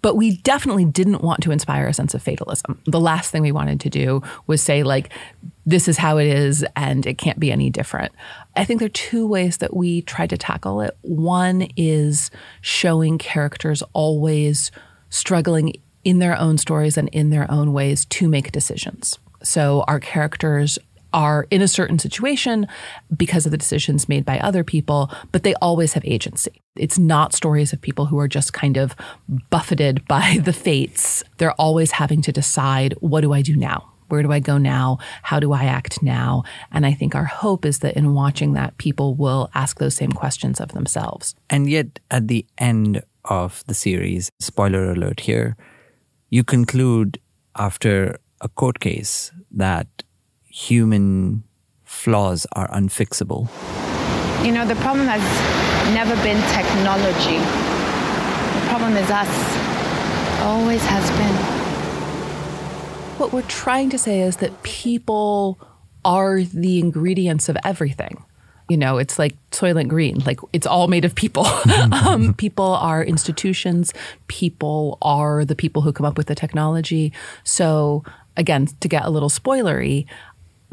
But 0.00 0.16
we 0.16 0.36
definitely 0.38 0.84
didn't 0.84 1.22
want 1.22 1.42
to 1.42 1.50
inspire 1.50 1.88
a 1.88 1.94
sense 1.94 2.14
of 2.14 2.22
fatalism. 2.22 2.80
The 2.86 3.00
last 3.00 3.30
thing 3.30 3.42
we 3.42 3.52
wanted 3.52 3.80
to 3.80 3.90
do 3.90 4.22
was 4.46 4.62
say 4.62 4.82
like 4.82 5.12
this 5.66 5.88
is 5.88 5.98
how 5.98 6.18
it 6.18 6.26
is 6.26 6.64
and 6.76 7.04
it 7.06 7.18
can't 7.18 7.40
be 7.40 7.50
any 7.50 7.70
different. 7.70 8.12
I 8.54 8.64
think 8.64 8.78
there 8.78 8.86
are 8.86 8.90
two 8.90 9.26
ways 9.26 9.56
that 9.56 9.74
we 9.74 10.02
tried 10.02 10.30
to 10.30 10.38
tackle 10.38 10.80
it. 10.80 10.96
One 11.02 11.66
is 11.76 12.30
showing 12.60 13.18
characters 13.18 13.82
always 13.92 14.70
struggling 15.10 15.74
in 16.04 16.18
their 16.18 16.38
own 16.38 16.58
stories 16.58 16.96
and 16.96 17.08
in 17.08 17.30
their 17.30 17.50
own 17.50 17.72
ways 17.72 18.04
to 18.04 18.28
make 18.28 18.52
decisions. 18.52 19.18
So 19.42 19.84
our 19.88 20.00
characters 20.00 20.78
are 21.14 21.46
in 21.50 21.62
a 21.62 21.68
certain 21.68 21.98
situation 21.98 22.66
because 23.16 23.46
of 23.46 23.52
the 23.52 23.56
decisions 23.56 24.08
made 24.08 24.24
by 24.24 24.38
other 24.40 24.64
people, 24.64 25.10
but 25.32 25.44
they 25.44 25.54
always 25.54 25.94
have 25.94 26.04
agency. 26.04 26.60
It's 26.76 26.98
not 26.98 27.32
stories 27.32 27.72
of 27.72 27.80
people 27.80 28.06
who 28.06 28.18
are 28.18 28.28
just 28.28 28.52
kind 28.52 28.76
of 28.76 28.94
buffeted 29.48 30.06
by 30.08 30.38
the 30.42 30.52
fates. 30.52 31.22
They're 31.38 31.52
always 31.52 31.92
having 31.92 32.20
to 32.22 32.32
decide 32.32 32.94
what 33.00 33.22
do 33.22 33.32
I 33.32 33.40
do 33.40 33.56
now? 33.56 33.92
Where 34.08 34.22
do 34.22 34.32
I 34.32 34.40
go 34.40 34.58
now? 34.58 34.98
How 35.22 35.40
do 35.40 35.52
I 35.52 35.64
act 35.64 36.02
now? 36.02 36.42
And 36.70 36.84
I 36.84 36.92
think 36.92 37.14
our 37.14 37.24
hope 37.24 37.64
is 37.64 37.78
that 37.78 37.96
in 37.96 38.12
watching 38.12 38.52
that, 38.52 38.76
people 38.76 39.14
will 39.14 39.50
ask 39.54 39.78
those 39.78 39.94
same 39.94 40.12
questions 40.12 40.60
of 40.60 40.72
themselves. 40.72 41.34
And 41.48 41.70
yet, 41.70 42.00
at 42.10 42.28
the 42.28 42.44
end 42.58 43.02
of 43.24 43.64
the 43.66 43.74
series, 43.74 44.30
spoiler 44.40 44.90
alert 44.90 45.20
here, 45.20 45.56
you 46.28 46.44
conclude 46.44 47.18
after 47.56 48.18
a 48.40 48.48
court 48.48 48.80
case 48.80 49.32
that 49.50 49.88
human 50.54 51.42
flaws 51.82 52.46
are 52.52 52.68
unfixable? 52.70 53.48
You 54.46 54.52
know, 54.52 54.64
the 54.64 54.76
problem 54.76 55.08
has 55.08 55.20
never 55.92 56.14
been 56.22 56.40
technology. 56.52 57.38
The 58.60 58.66
problem 58.68 58.96
is 58.96 59.10
us. 59.10 59.28
Always 60.42 60.84
has 60.86 61.10
been. 61.18 61.34
What 63.18 63.32
we're 63.32 63.42
trying 63.48 63.90
to 63.90 63.98
say 63.98 64.20
is 64.20 64.36
that 64.36 64.62
people 64.62 65.58
are 66.04 66.42
the 66.42 66.78
ingredients 66.78 67.48
of 67.48 67.56
everything. 67.64 68.24
You 68.68 68.76
know, 68.76 68.98
it's 68.98 69.18
like 69.18 69.34
Soylent 69.50 69.88
Green. 69.88 70.20
Like 70.20 70.38
it's 70.52 70.68
all 70.68 70.86
made 70.86 71.04
of 71.04 71.16
people. 71.16 71.46
um, 71.92 72.32
people 72.38 72.74
are 72.74 73.02
institutions. 73.02 73.92
People 74.28 74.98
are 75.02 75.44
the 75.44 75.56
people 75.56 75.82
who 75.82 75.92
come 75.92 76.06
up 76.06 76.16
with 76.16 76.28
the 76.28 76.34
technology. 76.36 77.12
So 77.42 78.04
again, 78.36 78.68
to 78.80 78.88
get 78.88 79.04
a 79.04 79.10
little 79.10 79.28
spoilery, 79.28 80.06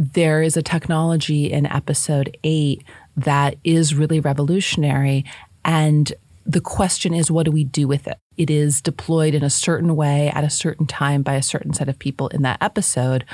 there 0.02 0.42
is 0.42 0.58
a 0.58 0.64
technology 0.64 1.52
in 1.52 1.68
episode 1.68 2.36
eight 2.44 2.84
that 3.16 3.56
is 3.64 3.94
really 3.94 4.20
revolutionary. 4.20 5.24
And 5.64 6.12
the 6.44 6.60
question 6.60 7.14
is, 7.14 7.30
what 7.30 7.46
do 7.46 7.52
we 7.52 7.64
do 7.64 7.88
with 7.88 8.08
it? 8.08 8.18
It 8.36 8.50
is 8.50 8.82
deployed 8.82 9.36
in 9.36 9.44
a 9.44 9.50
certain 9.50 9.96
way 9.96 10.30
at 10.30 10.44
a 10.44 10.50
certain 10.50 10.88
time 10.88 11.22
by 11.22 11.36
a 11.36 11.44
certain 11.44 11.74
set 11.74 11.88
of 11.88 12.00
people 12.00 12.30
in 12.30 12.42
that 12.42 12.58
episode. 12.62 13.26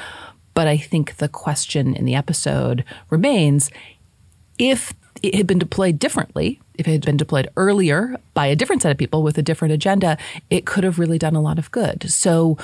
But 0.54 0.68
I 0.68 0.76
think 0.76 1.18
the 1.18 1.30
question 1.30 1.96
in 1.96 2.04
the 2.04 2.16
episode 2.16 2.84
remains 3.10 3.72
if 4.60 4.94
it 5.24 5.36
had 5.36 5.48
been 5.48 5.60
deployed 5.60 5.98
differently, 5.98 6.60
if 6.78 6.86
it 6.86 6.92
had 6.92 7.06
been 7.06 7.16
deployed 7.16 7.48
earlier 7.56 8.18
by 8.34 8.48
a 8.48 8.58
different 8.58 8.82
set 8.82 8.92
of 8.92 8.98
people 8.98 9.24
with 9.24 9.38
a 9.38 9.42
different 9.42 9.74
agenda, 9.74 10.18
it 10.50 10.66
could 10.66 10.84
have 10.84 11.00
really 11.00 11.18
done 11.18 11.36
a 11.36 11.42
lot 11.42 11.58
of 11.58 11.72
good. 11.72 12.12
So 12.12 12.58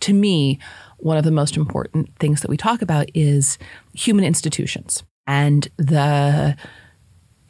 to 0.00 0.12
me, 0.12 0.60
one 0.98 1.16
of 1.16 1.24
the 1.24 1.30
most 1.30 1.56
important 1.56 2.14
things 2.18 2.40
that 2.42 2.50
we 2.50 2.56
talk 2.56 2.82
about 2.82 3.08
is 3.14 3.58
human 3.94 4.24
institutions 4.24 5.02
and 5.26 5.68
the 5.76 6.56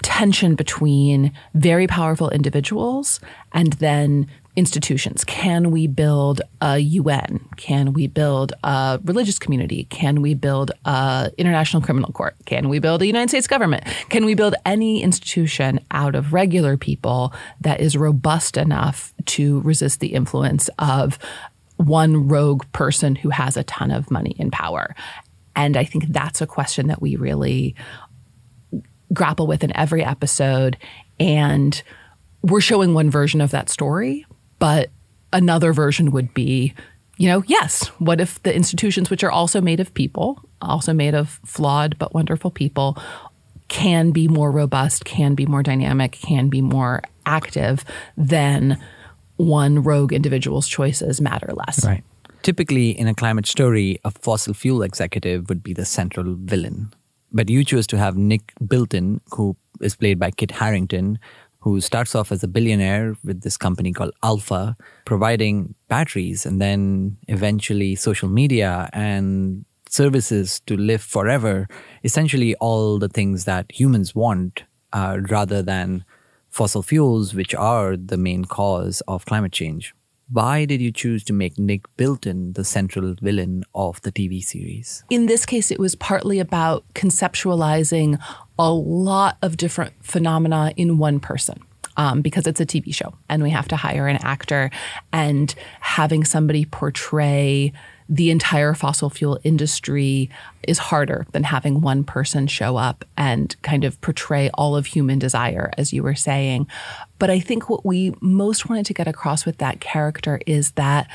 tension 0.03 0.55
between 0.55 1.33
very 1.55 1.87
powerful 1.87 2.31
individuals 2.31 3.21
and 3.53 3.73
then 3.75 4.29
institutions. 4.59 5.23
Can 5.23 5.71
we 5.71 5.87
build 5.87 6.41
a 6.61 6.79
UN? 6.79 7.49
Can 7.57 7.93
we 7.93 8.09
build 8.09 8.53
a 8.65 8.99
religious 9.05 9.39
community? 9.39 9.85
Can 9.85 10.21
we 10.21 10.35
build 10.35 10.73
a 10.85 11.31
international 11.39 11.81
criminal 11.81 12.11
court? 12.13 12.35
Can 12.45 12.69
we 12.69 12.81
build 12.81 13.01
a 13.01 13.07
United 13.07 13.29
States 13.29 13.47
government? 13.47 13.85
Can 14.09 14.25
we 14.25 14.35
build 14.35 14.57
any 14.67 15.01
institution 15.01 15.79
out 15.93 16.17
of 16.17 16.33
regular 16.33 16.77
people 16.77 17.33
that 17.61 17.81
is 17.81 17.97
robust 17.97 18.57
enough 18.57 19.15
to 19.27 19.61
resist 19.61 20.01
the 20.01 20.09
influence 20.09 20.69
of 20.81 21.21
one 21.79 22.29
rogue 22.29 22.65
person 22.73 23.17
who 23.17 23.31
has 23.31 23.57
a 23.57 23.65
ton 23.65 23.91
of 23.91 24.11
money 24.11 24.37
and 24.39 24.53
power? 24.53 24.95
And 25.57 25.77
I 25.77 25.85
think 25.85 26.09
that's 26.09 26.41
a 26.41 26.47
question 26.47 26.87
that 26.89 27.01
we 27.01 27.17
really 27.17 27.75
grapple 29.13 29.47
with 29.47 29.65
in 29.65 29.77
every 29.77 30.05
episode. 30.05 30.77
And 31.19 31.83
we're 32.43 32.61
showing 32.61 32.95
one 32.95 33.11
version 33.11 33.41
of 33.41 33.51
that 33.51 33.69
story, 33.69 34.27
but 34.59 34.91
another 35.33 35.73
version 35.73 36.11
would 36.13 36.33
be, 36.35 36.75
you 37.17 37.29
know, 37.29 37.43
yes, 37.47 37.89
what 37.99 38.21
if 38.21 38.41
the 38.43 38.55
institutions, 38.55 39.11
which 39.11 39.25
are 39.25 39.31
also 39.31 39.61
made 39.61 39.81
of 39.81 39.93
people, 39.95 40.41
also 40.63 40.93
made 40.93 41.15
of 41.15 41.41
flawed 41.45 41.99
but 41.99 42.15
wonderful 42.15 42.51
people, 42.51 42.97
can 43.67 44.13
be 44.13 44.29
more 44.29 44.51
robust, 44.51 45.05
can 45.05 45.35
be 45.35 45.47
more 45.47 45.63
dynamic, 45.63 46.13
can 46.13 46.49
be 46.49 46.63
more 46.63 47.03
active 47.27 47.85
than 48.17 48.79
one 49.39 49.83
rogue 49.83 50.13
individual's 50.13 50.69
choices 50.69 51.21
matter 51.21 51.53
less. 51.55 51.85
Right. 51.85 52.05
Typically, 52.43 52.91
in 52.91 53.09
a 53.09 53.15
climate 53.15 53.47
story, 53.47 53.99
a 54.05 54.11
fossil 54.11 54.55
fuel 54.55 54.83
executive 54.83 55.49
would 55.49 55.63
be 55.63 55.73
the 55.73 55.85
central 55.85 56.37
villain. 56.39 56.93
But 57.33 57.49
you 57.49 57.65
chose 57.65 57.87
to 57.89 57.99
have 57.99 58.17
Nick 58.17 58.53
Bilton, 58.67 59.21
who 59.33 59.57
is 59.81 59.97
played 59.97 60.19
by 60.19 60.31
Kit 60.31 60.53
Harington, 60.53 61.19
who 61.61 61.81
starts 61.81 62.15
off 62.15 62.31
as 62.31 62.43
a 62.43 62.49
billionaire 62.49 63.17
with 63.25 63.43
this 63.43 63.57
company 63.57 63.93
called 63.93 64.13
Alpha, 64.23 64.77
providing 65.05 65.75
batteries 65.89 66.47
and 66.47 66.61
then 66.61 67.17
eventually 67.27 67.95
social 67.97 68.29
media 68.29 68.89
and 68.93 69.65
services 69.89 70.61
to 70.67 70.77
live 70.77 71.03
forever. 71.03 71.67
Essentially, 72.05 72.55
all 72.57 72.99
the 72.99 73.09
things 73.09 73.45
that 73.45 73.67
humans 73.73 74.15
want 74.15 74.63
uh, 74.93 75.19
rather 75.29 75.63
than 75.63 76.05
fossil 76.59 76.83
fuels, 76.83 77.35
which 77.35 77.55
are 77.55 77.97
the 77.97 78.17
main 78.17 78.45
cause 78.45 79.01
of 79.07 79.25
climate 79.25 79.53
change. 79.53 79.95
Why 80.29 80.65
did 80.65 80.81
you 80.81 80.91
choose 80.91 81.23
to 81.25 81.33
make 81.33 81.57
Nick 81.57 81.83
Bilton 81.97 82.55
the 82.55 82.65
central 82.65 83.15
villain 83.23 83.63
of 83.77 84.03
the 84.03 84.11
TV 84.11 84.43
series? 84.43 85.05
In 85.09 85.27
this 85.27 85.47
case, 85.47 85.71
it 85.71 85.79
was 85.79 85.95
partly 85.95 86.41
about 86.41 86.85
conceptualizing 86.95 88.21
a 88.59 88.73
lot 88.73 89.39
of 89.41 89.57
different 89.57 89.93
phenomena 90.03 90.73
in 90.77 90.99
one 90.99 91.21
person. 91.21 91.63
Um, 91.97 92.23
because 92.23 92.47
it's 92.47 92.61
a 92.61 92.67
TV 92.67 92.95
show 92.95 93.13
and 93.29 93.43
we 93.43 93.51
have 93.51 93.67
to 93.69 93.77
hire 93.77 94.07
an 94.07 94.19
actor 94.23 94.71
and 95.13 95.53
having 95.81 96.25
somebody 96.25 96.65
portray 96.65 97.73
the 98.09 98.31
entire 98.31 98.73
fossil 98.73 99.11
fuel 99.11 99.39
industry 99.45 100.31
is 100.67 100.79
harder 100.79 101.27
than 101.33 101.43
having 101.43 101.81
one 101.83 102.05
person 102.05 102.47
show 102.47 102.77
up 102.77 103.05
and 103.17 103.55
kind 103.63 103.85
of 103.85 104.01
portray 104.01 104.49
all 104.55 104.77
of 104.77 104.87
human 104.87 105.19
desire, 105.19 105.71
as 105.77 105.93
you 105.93 106.03
were 106.03 106.15
saying. 106.15 106.67
But 107.19 107.29
I 107.29 107.39
think 107.39 107.69
what 107.69 107.85
we 107.85 108.15
most 108.21 108.69
wanted 108.69 108.87
to 108.87 108.95
get 108.95 109.09
across 109.09 109.45
with 109.45 109.59
that 109.59 109.81
character 109.81 110.41
is 110.47 110.73
that 110.73 111.11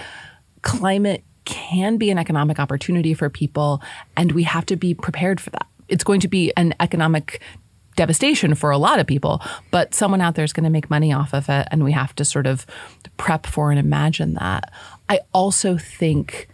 climate 0.61 1.23
can 1.45 1.97
be 1.97 2.11
an 2.11 2.17
economic 2.17 2.59
opportunity 2.59 3.13
for 3.13 3.29
people, 3.29 3.81
and 4.15 4.31
we 4.31 4.43
have 4.43 4.65
to 4.67 4.75
be 4.75 4.93
prepared 4.93 5.41
for 5.41 5.49
that. 5.49 5.67
It's 5.87 6.03
going 6.03 6.19
to 6.21 6.27
be 6.27 6.53
an 6.55 6.73
economic 6.79 7.41
devastation 7.95 8.55
for 8.55 8.71
a 8.71 8.77
lot 8.77 8.99
of 8.99 9.07
people, 9.07 9.41
but 9.71 9.93
someone 9.93 10.21
out 10.21 10.35
there 10.35 10.45
is 10.45 10.53
going 10.53 10.63
to 10.63 10.69
make 10.69 10.89
money 10.89 11.11
off 11.11 11.33
of 11.33 11.49
it, 11.49 11.67
and 11.71 11.83
we 11.83 11.91
have 11.91 12.15
to 12.15 12.25
sort 12.25 12.47
of 12.47 12.65
prep 13.17 13.45
for 13.45 13.71
and 13.71 13.79
imagine 13.79 14.35
that. 14.35 14.71
I 15.09 15.19
also 15.33 15.77
think 15.77 16.47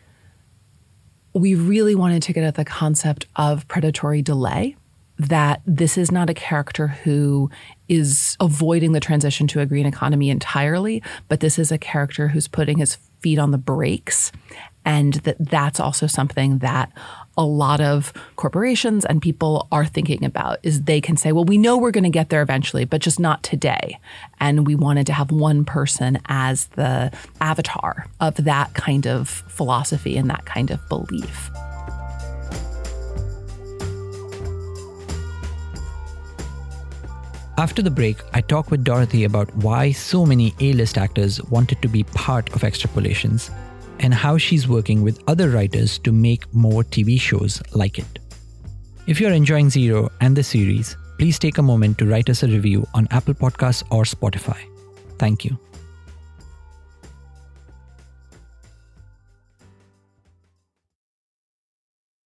we 1.34 1.56
really 1.56 1.96
wanted 1.96 2.24
to 2.24 2.34
get 2.34 2.44
at 2.44 2.56
the 2.56 2.66
concept 2.66 3.26
of 3.36 3.68
predatory 3.68 4.22
delay. 4.22 4.76
That 5.18 5.62
this 5.66 5.98
is 5.98 6.14
not 6.14 6.30
a 6.30 6.34
character 6.34 6.88
who 6.88 7.50
is 7.90 8.38
avoiding 8.40 8.94
the 8.94 9.02
transition 9.02 9.48
to 9.48 9.60
a 9.60 9.66
green 9.66 9.86
economy 9.86 10.30
entirely, 10.30 11.04
but 11.28 11.42
this 11.42 11.60
is 11.60 11.74
a 11.74 11.78
character 11.78 12.30
who's 12.30 12.48
putting 12.48 12.78
his 12.78 12.96
feet 13.20 13.38
on 13.38 13.52
the 13.52 13.58
brakes. 13.58 14.32
And 14.86 15.16
that 15.16 15.36
that's 15.38 15.82
also 15.82 16.08
something 16.08 16.60
that 16.60 16.94
a 17.40 17.46
lot 17.46 17.80
of 17.80 18.12
corporations 18.36 19.06
and 19.06 19.22
people 19.22 19.68
are 19.72 19.86
thinking 19.86 20.26
about 20.26 20.60
is 20.62 20.84
they 20.84 21.00
can 21.00 21.16
say, 21.16 21.32
well, 21.32 21.46
we 21.46 21.58
know 21.58 21.78
we're 21.78 21.90
going 21.90 22.04
to 22.04 22.10
get 22.10 22.30
there 22.30 22.42
eventually, 22.42 22.84
but 22.84 23.00
just 23.00 23.18
not 23.18 23.42
today. 23.44 23.98
And 24.42 24.68
we 24.68 24.76
wanted 24.76 25.08
to 25.08 25.14
have 25.14 25.32
one 25.32 25.64
person 25.64 26.20
as 26.26 26.66
the 26.76 27.12
avatar 27.40 28.08
of 28.20 28.36
that 28.44 28.74
kind 28.74 29.08
of 29.08 29.30
philosophy 29.30 30.18
and 30.18 30.30
that 30.30 30.46
kind 30.46 30.70
of 30.70 30.88
belief. 30.90 31.50
After 37.58 37.82
the 37.82 37.92
break, 37.92 38.18
I 38.34 38.42
talk 38.42 38.70
with 38.70 38.84
Dorothy 38.84 39.24
about 39.24 39.54
why 39.56 39.92
so 39.92 40.26
many 40.26 40.54
A 40.60 40.74
list 40.74 40.98
actors 40.98 41.42
wanted 41.44 41.82
to 41.82 41.88
be 41.88 42.04
part 42.04 42.50
of 42.54 42.62
Extrapolations 42.62 43.50
and 44.00 44.14
how 44.14 44.38
she's 44.38 44.68
working 44.68 45.04
with 45.04 45.22
other 45.28 45.50
writers 45.50 46.00
to 46.00 46.12
make 46.12 46.52
more 46.54 46.84
TV 46.84 47.20
shows 47.20 47.62
like 47.74 48.00
it. 48.00 48.20
If 49.08 49.20
you're 49.20 49.32
enjoying 49.32 49.70
Zero 49.70 50.10
and 50.22 50.36
the 50.36 50.44
series, 50.44 50.96
please 51.18 51.40
take 51.40 51.58
a 51.58 51.64
moment 51.64 51.98
to 51.98 52.06
write 52.06 52.30
us 52.30 52.44
a 52.44 52.48
review 52.48 52.88
on 52.94 53.08
Apple 53.12 53.34
Podcasts 53.34 53.84
or 53.92 54.04
Spotify. 54.04 54.58
Thank 55.18 55.46
you. 55.46 55.58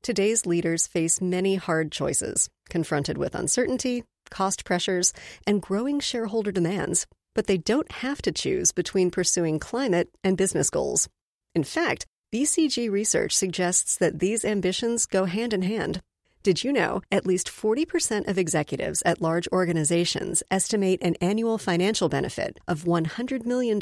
Today's 0.03 0.45
leaders 0.45 0.87
face 0.87 1.19
many 1.19 1.55
hard 1.55 1.91
choices, 1.91 2.49
confronted 2.69 3.17
with 3.17 3.35
uncertainty, 3.35 4.05
cost 4.29 4.63
pressures, 4.63 5.11
and 5.45 5.61
growing 5.61 5.99
shareholder 5.99 6.53
demands. 6.53 7.07
But 7.35 7.47
they 7.47 7.57
don't 7.57 7.91
have 7.91 8.21
to 8.21 8.31
choose 8.31 8.71
between 8.71 9.11
pursuing 9.11 9.59
climate 9.59 10.07
and 10.23 10.37
business 10.37 10.69
goals. 10.69 11.09
In 11.55 11.63
fact, 11.63 12.05
BCG 12.33 12.91
research 12.91 13.35
suggests 13.35 13.97
that 13.97 14.19
these 14.19 14.43
ambitions 14.43 15.05
go 15.05 15.25
hand 15.25 15.53
in 15.53 15.61
hand. 15.61 16.01
Did 16.43 16.63
you 16.63 16.71
know 16.71 17.01
at 17.11 17.25
least 17.25 17.47
40% 17.49 18.27
of 18.27 18.37
executives 18.37 19.01
at 19.05 19.21
large 19.21 19.47
organizations 19.51 20.43
estimate 20.49 20.99
an 21.01 21.15
annual 21.19 21.57
financial 21.57 22.09
benefit 22.09 22.57
of 22.67 22.83
$100 22.83 23.45
million 23.45 23.79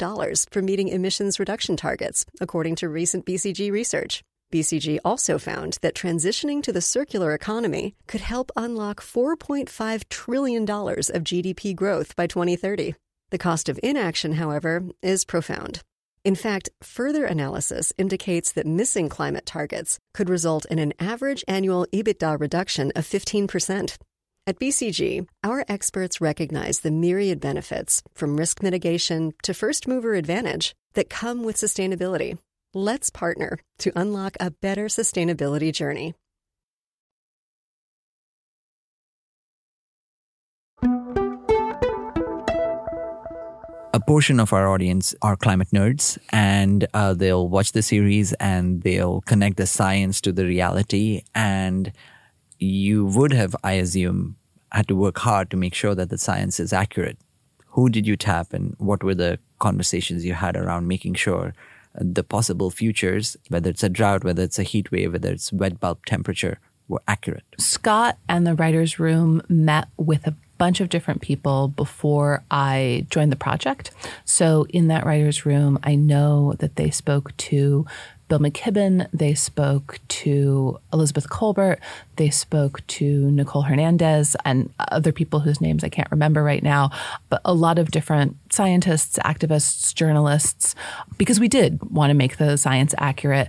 for 0.50 0.62
meeting 0.62 0.88
emissions 0.88 1.38
reduction 1.38 1.76
targets, 1.76 2.24
according 2.40 2.76
to 2.76 2.88
recent 2.88 3.24
BCG 3.24 3.70
research? 3.70 4.22
BCG 4.52 4.98
also 5.04 5.38
found 5.38 5.78
that 5.82 5.94
transitioning 5.94 6.62
to 6.62 6.72
the 6.72 6.80
circular 6.80 7.34
economy 7.34 7.94
could 8.06 8.20
help 8.20 8.50
unlock 8.56 9.00
$4.5 9.00 10.08
trillion 10.08 10.62
of 10.62 11.24
GDP 11.24 11.74
growth 11.74 12.16
by 12.16 12.26
2030. 12.26 12.94
The 13.30 13.38
cost 13.38 13.68
of 13.68 13.80
inaction, 13.82 14.32
however, 14.34 14.82
is 15.02 15.24
profound. 15.24 15.82
In 16.26 16.34
fact, 16.34 16.70
further 16.82 17.24
analysis 17.24 17.92
indicates 17.98 18.50
that 18.50 18.66
missing 18.66 19.08
climate 19.08 19.46
targets 19.46 20.00
could 20.12 20.28
result 20.28 20.66
in 20.66 20.80
an 20.80 20.92
average 20.98 21.44
annual 21.46 21.86
EBITDA 21.92 22.40
reduction 22.40 22.90
of 22.96 23.04
15%. 23.04 23.96
At 24.44 24.58
BCG, 24.58 25.28
our 25.44 25.64
experts 25.68 26.20
recognize 26.20 26.80
the 26.80 26.90
myriad 26.90 27.38
benefits, 27.38 28.02
from 28.16 28.36
risk 28.36 28.60
mitigation 28.60 29.34
to 29.44 29.54
first 29.54 29.86
mover 29.86 30.14
advantage, 30.14 30.74
that 30.94 31.08
come 31.08 31.44
with 31.44 31.54
sustainability. 31.54 32.36
Let's 32.74 33.08
partner 33.08 33.60
to 33.78 33.92
unlock 33.94 34.36
a 34.40 34.50
better 34.50 34.86
sustainability 34.86 35.72
journey. 35.72 36.14
A 43.96 44.00
portion 44.00 44.38
of 44.38 44.52
our 44.52 44.68
audience 44.68 45.14
are 45.22 45.36
climate 45.36 45.70
nerds 45.70 46.18
and 46.28 46.86
uh, 46.92 47.14
they'll 47.14 47.48
watch 47.48 47.72
the 47.72 47.80
series 47.80 48.34
and 48.34 48.82
they'll 48.82 49.22
connect 49.22 49.56
the 49.56 49.66
science 49.66 50.20
to 50.20 50.32
the 50.32 50.44
reality. 50.44 51.22
And 51.34 51.90
you 52.58 53.06
would 53.06 53.32
have, 53.32 53.56
I 53.64 53.72
assume, 53.72 54.36
had 54.70 54.86
to 54.88 54.94
work 54.94 55.16
hard 55.20 55.50
to 55.50 55.56
make 55.56 55.72
sure 55.72 55.94
that 55.94 56.10
the 56.10 56.18
science 56.18 56.60
is 56.60 56.74
accurate. 56.74 57.16
Who 57.68 57.88
did 57.88 58.06
you 58.06 58.18
tap 58.18 58.52
and 58.52 58.74
what 58.76 59.02
were 59.02 59.14
the 59.14 59.38
conversations 59.60 60.26
you 60.26 60.34
had 60.34 60.58
around 60.58 60.86
making 60.86 61.14
sure 61.14 61.54
the 61.94 62.22
possible 62.22 62.70
futures, 62.70 63.34
whether 63.48 63.70
it's 63.70 63.82
a 63.82 63.88
drought, 63.88 64.24
whether 64.24 64.42
it's 64.42 64.58
a 64.58 64.62
heat 64.62 64.92
wave, 64.92 65.14
whether 65.14 65.32
it's 65.32 65.54
wet 65.54 65.80
bulb 65.80 66.04
temperature, 66.04 66.58
were 66.86 67.02
accurate? 67.08 67.44
Scott 67.58 68.18
and 68.28 68.46
the 68.46 68.54
writer's 68.54 68.98
room 68.98 69.40
met 69.48 69.88
with 69.96 70.26
a 70.26 70.36
bunch 70.58 70.80
of 70.80 70.88
different 70.88 71.20
people 71.20 71.68
before 71.68 72.42
I 72.50 73.06
joined 73.10 73.32
the 73.32 73.36
project. 73.36 73.90
So 74.24 74.66
in 74.70 74.88
that 74.88 75.04
writer's 75.04 75.46
room, 75.46 75.78
I 75.82 75.94
know 75.94 76.54
that 76.58 76.76
they 76.76 76.90
spoke 76.90 77.36
to 77.36 77.86
Bill 78.28 78.40
McKibben, 78.40 79.08
they 79.12 79.34
spoke 79.34 80.00
to 80.08 80.80
Elizabeth 80.92 81.28
Kolbert, 81.28 81.78
they 82.16 82.28
spoke 82.28 82.84
to 82.88 83.30
Nicole 83.30 83.62
Hernandez, 83.62 84.34
and 84.44 84.72
other 84.80 85.12
people 85.12 85.40
whose 85.40 85.60
names 85.60 85.84
I 85.84 85.88
can't 85.88 86.10
remember 86.10 86.42
right 86.42 86.62
now, 86.62 86.90
but 87.28 87.40
a 87.44 87.54
lot 87.54 87.78
of 87.78 87.92
different 87.92 88.36
scientists, 88.50 89.16
activists, 89.24 89.94
journalists, 89.94 90.74
because 91.18 91.38
we 91.38 91.46
did 91.46 91.78
want 91.88 92.10
to 92.10 92.14
make 92.14 92.38
the 92.38 92.56
science 92.56 92.96
accurate 92.98 93.48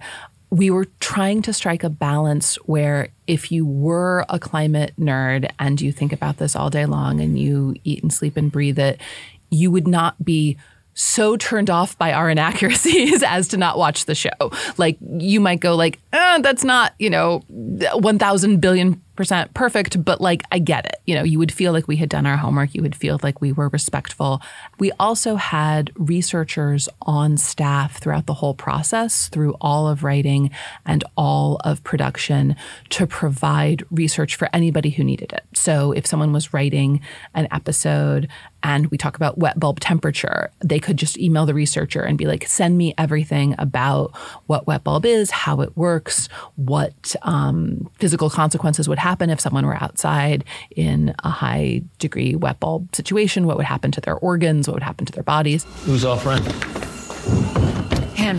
we 0.49 0.69
were 0.69 0.85
trying 0.99 1.41
to 1.41 1.53
strike 1.53 1.83
a 1.83 1.89
balance 1.89 2.55
where 2.65 3.09
if 3.27 3.51
you 3.51 3.65
were 3.65 4.25
a 4.29 4.39
climate 4.39 4.93
nerd 4.97 5.49
and 5.59 5.81
you 5.81 5.91
think 5.91 6.13
about 6.13 6.37
this 6.37 6.55
all 6.55 6.69
day 6.69 6.85
long 6.85 7.19
and 7.19 7.37
you 7.37 7.75
eat 7.83 8.01
and 8.01 8.13
sleep 8.13 8.37
and 8.37 8.51
breathe 8.51 8.79
it, 8.79 9.01
you 9.49 9.71
would 9.71 9.87
not 9.87 10.23
be 10.23 10.57
so 10.93 11.37
turned 11.37 11.69
off 11.69 11.97
by 11.97 12.13
our 12.13 12.29
inaccuracies 12.31 13.23
as 13.23 13.49
to 13.49 13.57
not 13.57 13.77
watch 13.77 14.05
the 14.05 14.15
show. 14.15 14.51
Like 14.77 14.97
you 15.01 15.39
might 15.39 15.59
go 15.59 15.75
like, 15.75 15.99
eh, 16.13 16.39
that's 16.41 16.63
not, 16.63 16.93
you 16.97 17.09
know, 17.09 17.43
1000 17.49 18.61
billion 18.61 19.01
percent 19.17 19.53
perfect, 19.53 20.03
but 20.05 20.21
like 20.21 20.43
I 20.51 20.59
get 20.59 20.85
it. 20.85 21.01
You 21.05 21.15
know, 21.15 21.23
you 21.23 21.39
would 21.39 21.51
feel 21.51 21.73
like 21.73 21.87
we 21.87 21.97
had 21.97 22.07
done 22.07 22.25
our 22.25 22.37
homework. 22.37 22.73
You 22.73 22.83
would 22.83 22.95
feel 22.95 23.19
like 23.23 23.41
we 23.41 23.51
were 23.51 23.67
respectful. 23.69 24.41
We 24.79 24.91
also 24.93 25.35
had 25.35 25.91
researchers 25.95 26.87
on 27.01 27.35
staff 27.37 27.97
throughout 27.97 28.27
the 28.27 28.35
whole 28.35 28.53
process, 28.53 29.27
through 29.27 29.55
all 29.59 29.87
of 29.87 30.03
writing 30.03 30.51
and 30.85 31.03
all 31.17 31.59
of 31.65 31.83
production 31.83 32.55
to 32.89 33.07
provide 33.07 33.83
research 33.91 34.35
for 34.35 34.49
anybody 34.53 34.91
who 34.91 35.03
needed 35.03 35.33
it. 35.33 35.43
So 35.53 35.91
if 35.91 36.05
someone 36.05 36.31
was 36.31 36.53
writing 36.53 37.01
an 37.33 37.47
episode 37.51 38.29
and 38.63 38.87
we 38.87 38.97
talk 38.97 39.15
about 39.15 39.37
wet 39.37 39.59
bulb 39.59 39.79
temperature, 39.79 40.51
they 40.59 40.79
could 40.79 40.97
just 40.97 41.17
email 41.17 41.45
the 41.45 41.53
researcher 41.53 42.01
and 42.01 42.17
be 42.17 42.25
like, 42.25 42.47
send 42.47 42.77
me 42.77 42.93
everything 42.97 43.55
about 43.57 44.15
what 44.47 44.67
wet 44.67 44.83
bulb 44.83 45.05
is, 45.05 45.31
how 45.31 45.61
it 45.61 45.75
works, 45.75 46.27
what 46.55 47.15
um, 47.23 47.89
physical 47.99 48.29
consequences 48.29 48.87
would 48.87 48.99
happen 48.99 49.06
if 49.29 49.39
someone 49.39 49.65
were 49.65 49.81
outside 49.81 50.43
in 50.75 51.15
a 51.23 51.29
high 51.29 51.81
degree 51.99 52.35
wet 52.35 52.59
bulb 52.59 52.95
situation, 52.95 53.47
what 53.47 53.57
would 53.57 53.65
happen 53.65 53.91
to 53.91 54.01
their 54.01 54.15
organs, 54.15 54.67
what 54.67 54.73
would 54.75 54.83
happen 54.83 55.05
to 55.05 55.13
their 55.13 55.23
bodies. 55.23 55.63
Who's 55.85 56.03
our 56.03 56.17
friend? 56.17 56.45
Him. 58.15 58.37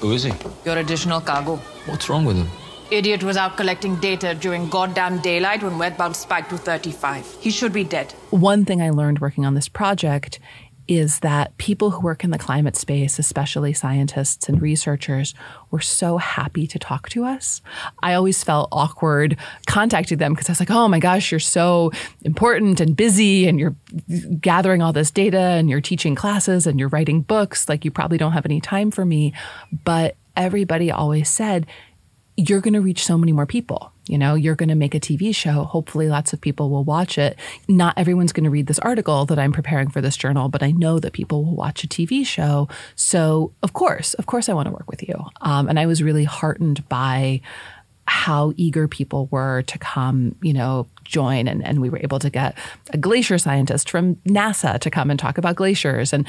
Who 0.00 0.12
is 0.12 0.24
he? 0.24 0.32
Your 0.64 0.78
additional 0.78 1.20
cargo. 1.20 1.56
What's 1.86 2.08
wrong 2.08 2.24
with 2.24 2.36
him? 2.36 2.48
Idiot 2.90 3.24
was 3.24 3.36
out 3.36 3.56
collecting 3.56 3.96
data 3.96 4.32
during 4.34 4.68
goddamn 4.68 5.18
daylight 5.20 5.60
when 5.62 5.76
wet 5.76 5.98
bulb 5.98 6.14
spiked 6.14 6.50
to 6.50 6.56
35. 6.56 7.38
He 7.40 7.50
should 7.50 7.72
be 7.72 7.82
dead. 7.82 8.12
One 8.30 8.64
thing 8.64 8.80
I 8.80 8.90
learned 8.90 9.18
working 9.18 9.44
on 9.44 9.54
this 9.54 9.68
project 9.68 10.38
is 10.88 11.20
that 11.20 11.56
people 11.58 11.90
who 11.90 12.00
work 12.00 12.24
in 12.24 12.30
the 12.30 12.38
climate 12.38 12.76
space, 12.76 13.18
especially 13.18 13.72
scientists 13.72 14.48
and 14.48 14.62
researchers, 14.62 15.34
were 15.70 15.80
so 15.80 16.16
happy 16.16 16.66
to 16.66 16.78
talk 16.78 17.08
to 17.08 17.24
us. 17.24 17.60
I 18.02 18.14
always 18.14 18.42
felt 18.44 18.68
awkward 18.72 19.36
contacting 19.66 20.18
them 20.18 20.32
because 20.32 20.48
I 20.48 20.52
was 20.52 20.60
like, 20.60 20.70
oh 20.70 20.88
my 20.88 20.98
gosh, 20.98 21.30
you're 21.30 21.40
so 21.40 21.90
important 22.22 22.80
and 22.80 22.96
busy 22.96 23.48
and 23.48 23.58
you're 23.58 23.76
gathering 24.40 24.82
all 24.82 24.92
this 24.92 25.10
data 25.10 25.38
and 25.38 25.68
you're 25.68 25.80
teaching 25.80 26.14
classes 26.14 26.66
and 26.66 26.78
you're 26.78 26.88
writing 26.88 27.22
books. 27.22 27.68
Like, 27.68 27.84
you 27.84 27.90
probably 27.90 28.18
don't 28.18 28.32
have 28.32 28.46
any 28.46 28.60
time 28.60 28.90
for 28.90 29.04
me. 29.04 29.32
But 29.84 30.16
everybody 30.36 30.90
always 30.90 31.28
said, 31.28 31.66
you're 32.36 32.60
going 32.60 32.74
to 32.74 32.80
reach 32.80 33.04
so 33.04 33.16
many 33.16 33.32
more 33.32 33.46
people. 33.46 33.92
You 34.08 34.18
know, 34.18 34.34
you're 34.34 34.54
going 34.54 34.68
to 34.68 34.74
make 34.74 34.94
a 34.94 35.00
TV 35.00 35.34
show. 35.34 35.64
Hopefully, 35.64 36.08
lots 36.08 36.32
of 36.32 36.40
people 36.40 36.70
will 36.70 36.84
watch 36.84 37.18
it. 37.18 37.36
Not 37.68 37.94
everyone's 37.96 38.32
going 38.32 38.44
to 38.44 38.50
read 38.50 38.66
this 38.66 38.78
article 38.78 39.26
that 39.26 39.38
I'm 39.38 39.52
preparing 39.52 39.90
for 39.90 40.00
this 40.00 40.16
journal, 40.16 40.48
but 40.48 40.62
I 40.62 40.70
know 40.70 40.98
that 40.98 41.12
people 41.12 41.44
will 41.44 41.56
watch 41.56 41.82
a 41.84 41.88
TV 41.88 42.24
show. 42.24 42.68
So, 42.94 43.52
of 43.62 43.72
course, 43.72 44.14
of 44.14 44.26
course, 44.26 44.48
I 44.48 44.54
want 44.54 44.66
to 44.66 44.72
work 44.72 44.90
with 44.90 45.02
you. 45.02 45.14
Um, 45.40 45.68
and 45.68 45.78
I 45.78 45.86
was 45.86 46.02
really 46.02 46.24
heartened 46.24 46.88
by 46.88 47.40
how 48.06 48.52
eager 48.56 48.88
people 48.88 49.28
were 49.30 49.62
to 49.62 49.78
come, 49.78 50.34
you 50.42 50.52
know, 50.52 50.86
join. 51.04 51.48
And, 51.48 51.64
and 51.64 51.80
we 51.80 51.88
were 51.88 51.98
able 51.98 52.18
to 52.18 52.30
get 52.30 52.56
a 52.92 52.98
glacier 52.98 53.38
scientist 53.38 53.90
from 53.90 54.16
NASA 54.26 54.78
to 54.80 54.90
come 54.90 55.10
and 55.10 55.18
talk 55.18 55.38
about 55.38 55.56
glaciers. 55.56 56.12
And 56.12 56.26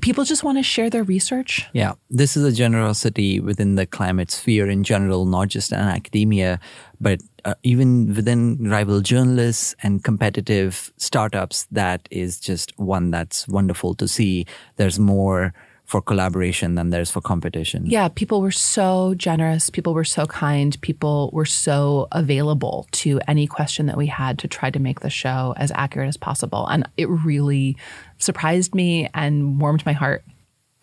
people 0.00 0.24
just 0.24 0.44
want 0.44 0.58
to 0.58 0.62
share 0.62 0.90
their 0.90 1.02
research. 1.02 1.68
Yeah, 1.72 1.94
this 2.10 2.36
is 2.36 2.44
a 2.44 2.52
generosity 2.52 3.40
within 3.40 3.74
the 3.74 3.86
climate 3.86 4.30
sphere 4.30 4.68
in 4.68 4.84
general, 4.84 5.24
not 5.24 5.48
just 5.48 5.72
in 5.72 5.78
academia, 5.78 6.60
but 7.00 7.20
uh, 7.44 7.54
even 7.62 8.14
within 8.14 8.68
rival 8.68 9.00
journalists 9.00 9.74
and 9.82 10.04
competitive 10.04 10.92
startups. 10.96 11.66
That 11.70 12.08
is 12.10 12.38
just 12.38 12.78
one 12.78 13.10
that's 13.10 13.48
wonderful 13.48 13.94
to 13.94 14.06
see. 14.06 14.46
There's 14.76 14.98
more 14.98 15.54
for 15.90 16.00
collaboration 16.00 16.76
than 16.76 16.90
there's 16.90 17.10
for 17.10 17.20
competition. 17.20 17.84
Yeah, 17.84 18.06
people 18.06 18.40
were 18.40 18.52
so 18.52 19.12
generous. 19.16 19.70
People 19.70 19.92
were 19.92 20.04
so 20.04 20.24
kind. 20.24 20.80
People 20.82 21.30
were 21.32 21.44
so 21.44 22.06
available 22.12 22.86
to 22.92 23.20
any 23.26 23.48
question 23.48 23.86
that 23.86 23.96
we 23.96 24.06
had 24.06 24.38
to 24.38 24.46
try 24.46 24.70
to 24.70 24.78
make 24.78 25.00
the 25.00 25.10
show 25.10 25.52
as 25.56 25.72
accurate 25.74 26.06
as 26.06 26.16
possible. 26.16 26.64
And 26.68 26.88
it 26.96 27.08
really 27.08 27.76
surprised 28.18 28.72
me 28.72 29.08
and 29.14 29.60
warmed 29.60 29.84
my 29.84 29.92
heart. 29.92 30.22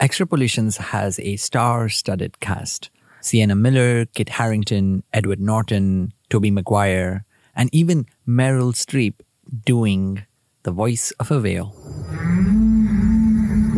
Extrapolations 0.02 0.78
has 0.78 1.20
a 1.20 1.38
star 1.38 1.88
studded 1.88 2.42
cast 2.42 2.90
Sienna 3.22 3.56
Miller, 3.56 4.06
Kit 4.08 4.28
Harington, 4.28 5.04
Edward 5.14 5.40
Norton, 5.40 6.12
Tobey 6.30 6.52
Maguire, 6.52 7.24
and 7.56 7.70
even 7.72 8.08
Meryl 8.28 8.74
Streep 8.74 9.22
doing 9.66 10.26
the 10.64 10.72
voice 10.72 11.12
of 11.12 11.32
a 11.32 11.40
whale. 11.40 11.74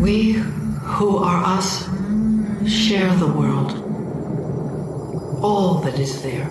We 0.01 0.41
who 0.97 1.17
are 1.17 1.43
us 1.45 1.87
share 2.67 3.13
the 3.15 3.27
world, 3.27 3.71
all 5.41 5.75
that 5.81 5.99
is 5.99 6.21
there. 6.23 6.45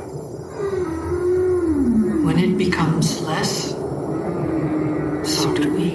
When 2.25 2.39
it 2.39 2.57
becomes 2.57 3.21
less, 3.23 3.71
so 5.29 5.55
do 5.55 5.75
we. 5.75 5.91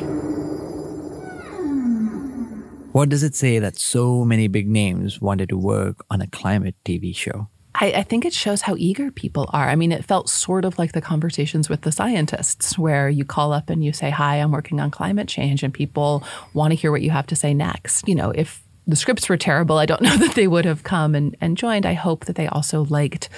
What 2.92 3.10
does 3.10 3.24
it 3.24 3.34
say 3.34 3.60
that 3.60 3.80
so 3.80 4.24
many 4.24 4.48
big 4.48 4.68
names 4.68 5.20
wanted 5.20 5.50
to 5.50 5.58
work 5.58 6.06
on 6.12 6.22
a 6.22 6.28
climate 6.28 6.76
TV 6.86 7.16
show? 7.16 7.50
I, 7.84 7.88
I, 8.00 8.04
think 8.04 8.24
it 8.24 8.34
shows 8.34 8.62
how 8.62 8.76
eager 8.78 9.12
people 9.12 9.50
are. 9.52 9.68
I 9.68 9.76
mean, 9.76 9.92
it 9.92 10.06
felt 10.06 10.30
sort 10.30 10.64
of 10.64 10.80
like 10.80 10.94
the 10.94 11.02
conversations 11.02 11.68
with 11.68 11.82
the 11.82 11.92
scientists, 11.92 12.78
where 12.78 13.10
you 13.10 13.26
call 13.26 13.52
up 13.52 13.70
and 13.70 13.84
you 13.84 13.92
say, 13.92 14.10
Hi, 14.10 14.38
I'm 14.38 14.52
working 14.52 14.80
on 14.80 14.90
climate 14.90 15.28
change, 15.28 15.64
and 15.64 15.74
people 15.74 16.24
want 16.54 16.72
to 16.72 16.76
hear 16.76 16.92
what 16.92 17.02
you 17.02 17.12
have 17.12 17.28
to 17.28 17.36
say 17.36 17.54
next. 17.54 18.08
You 18.08 18.16
know, 18.16 18.32
if 18.32 18.64
the 18.88 18.96
scripts 18.96 19.28
were 19.30 19.38
terrible. 19.38 19.78
I 19.78 19.86
don't 19.86 20.02
know 20.08 20.18
that 20.18 20.36
they 20.36 20.48
would 20.48 20.66
have 20.66 20.84
come 20.84 21.16
and, 21.16 21.36
and 21.42 21.58
joined. 21.58 21.86
I 21.86 21.94
hope 21.94 22.26
that 22.26 22.36
they 22.36 22.48
also 22.48 22.86
liked 22.86 23.30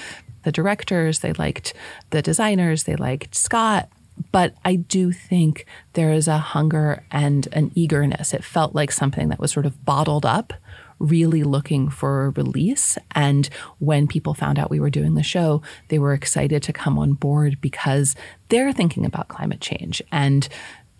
the 0.43 0.51
directors, 0.51 1.19
they 1.19 1.33
liked 1.33 1.73
the 2.11 2.21
designers, 2.21 2.83
they 2.83 2.95
liked 2.95 3.33
Scott. 3.33 3.89
But 4.31 4.53
I 4.63 4.75
do 4.75 5.11
think 5.11 5.65
there 5.93 6.13
is 6.13 6.27
a 6.27 6.37
hunger 6.37 7.03
and 7.11 7.47
an 7.51 7.71
eagerness. 7.75 8.33
It 8.33 8.43
felt 8.43 8.73
like 8.73 8.91
something 8.91 9.29
that 9.29 9.39
was 9.39 9.51
sort 9.51 9.65
of 9.65 9.83
bottled 9.83 10.25
up, 10.25 10.53
really 10.99 11.43
looking 11.43 11.89
for 11.89 12.31
release. 12.31 12.97
And 13.11 13.49
when 13.79 14.07
people 14.07 14.33
found 14.33 14.57
out 14.57 14.69
we 14.69 14.79
were 14.79 14.89
doing 14.89 15.15
the 15.15 15.23
show, 15.23 15.61
they 15.89 15.99
were 15.99 16.13
excited 16.13 16.63
to 16.63 16.73
come 16.73 16.97
on 16.97 17.13
board 17.13 17.59
because 17.61 18.15
they're 18.49 18.73
thinking 18.73 19.05
about 19.05 19.27
climate 19.27 19.61
change. 19.61 20.01
And 20.11 20.47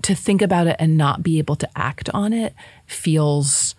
to 0.02 0.14
think 0.14 0.42
about 0.42 0.68
it 0.68 0.76
and 0.80 0.98
not 0.98 1.24
be 1.24 1.38
able 1.40 1.56
to 1.56 1.70
act 1.76 2.10
on 2.14 2.34
it 2.34 2.54
feels 2.86 3.76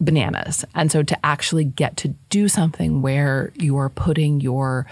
bananas. 0.00 0.64
And 0.74 0.90
so 0.90 1.02
to 1.02 1.26
actually 1.26 1.64
get 1.64 1.96
to 1.98 2.08
do 2.28 2.48
something 2.48 3.00
where 3.00 3.52
you 3.56 3.76
are 3.78 3.88
putting 3.88 4.40
your 4.40 4.86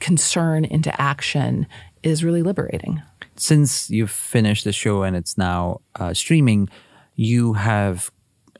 concern 0.00 0.64
into 0.64 0.98
action 1.00 1.66
is 2.02 2.24
really 2.24 2.42
liberating. 2.42 3.02
Since 3.36 3.90
you've 3.90 4.10
finished 4.10 4.64
the 4.64 4.72
show 4.72 5.02
and 5.02 5.14
it's 5.14 5.36
now 5.38 5.80
uh, 5.96 6.14
streaming, 6.14 6.68
you 7.14 7.52
have 7.54 8.10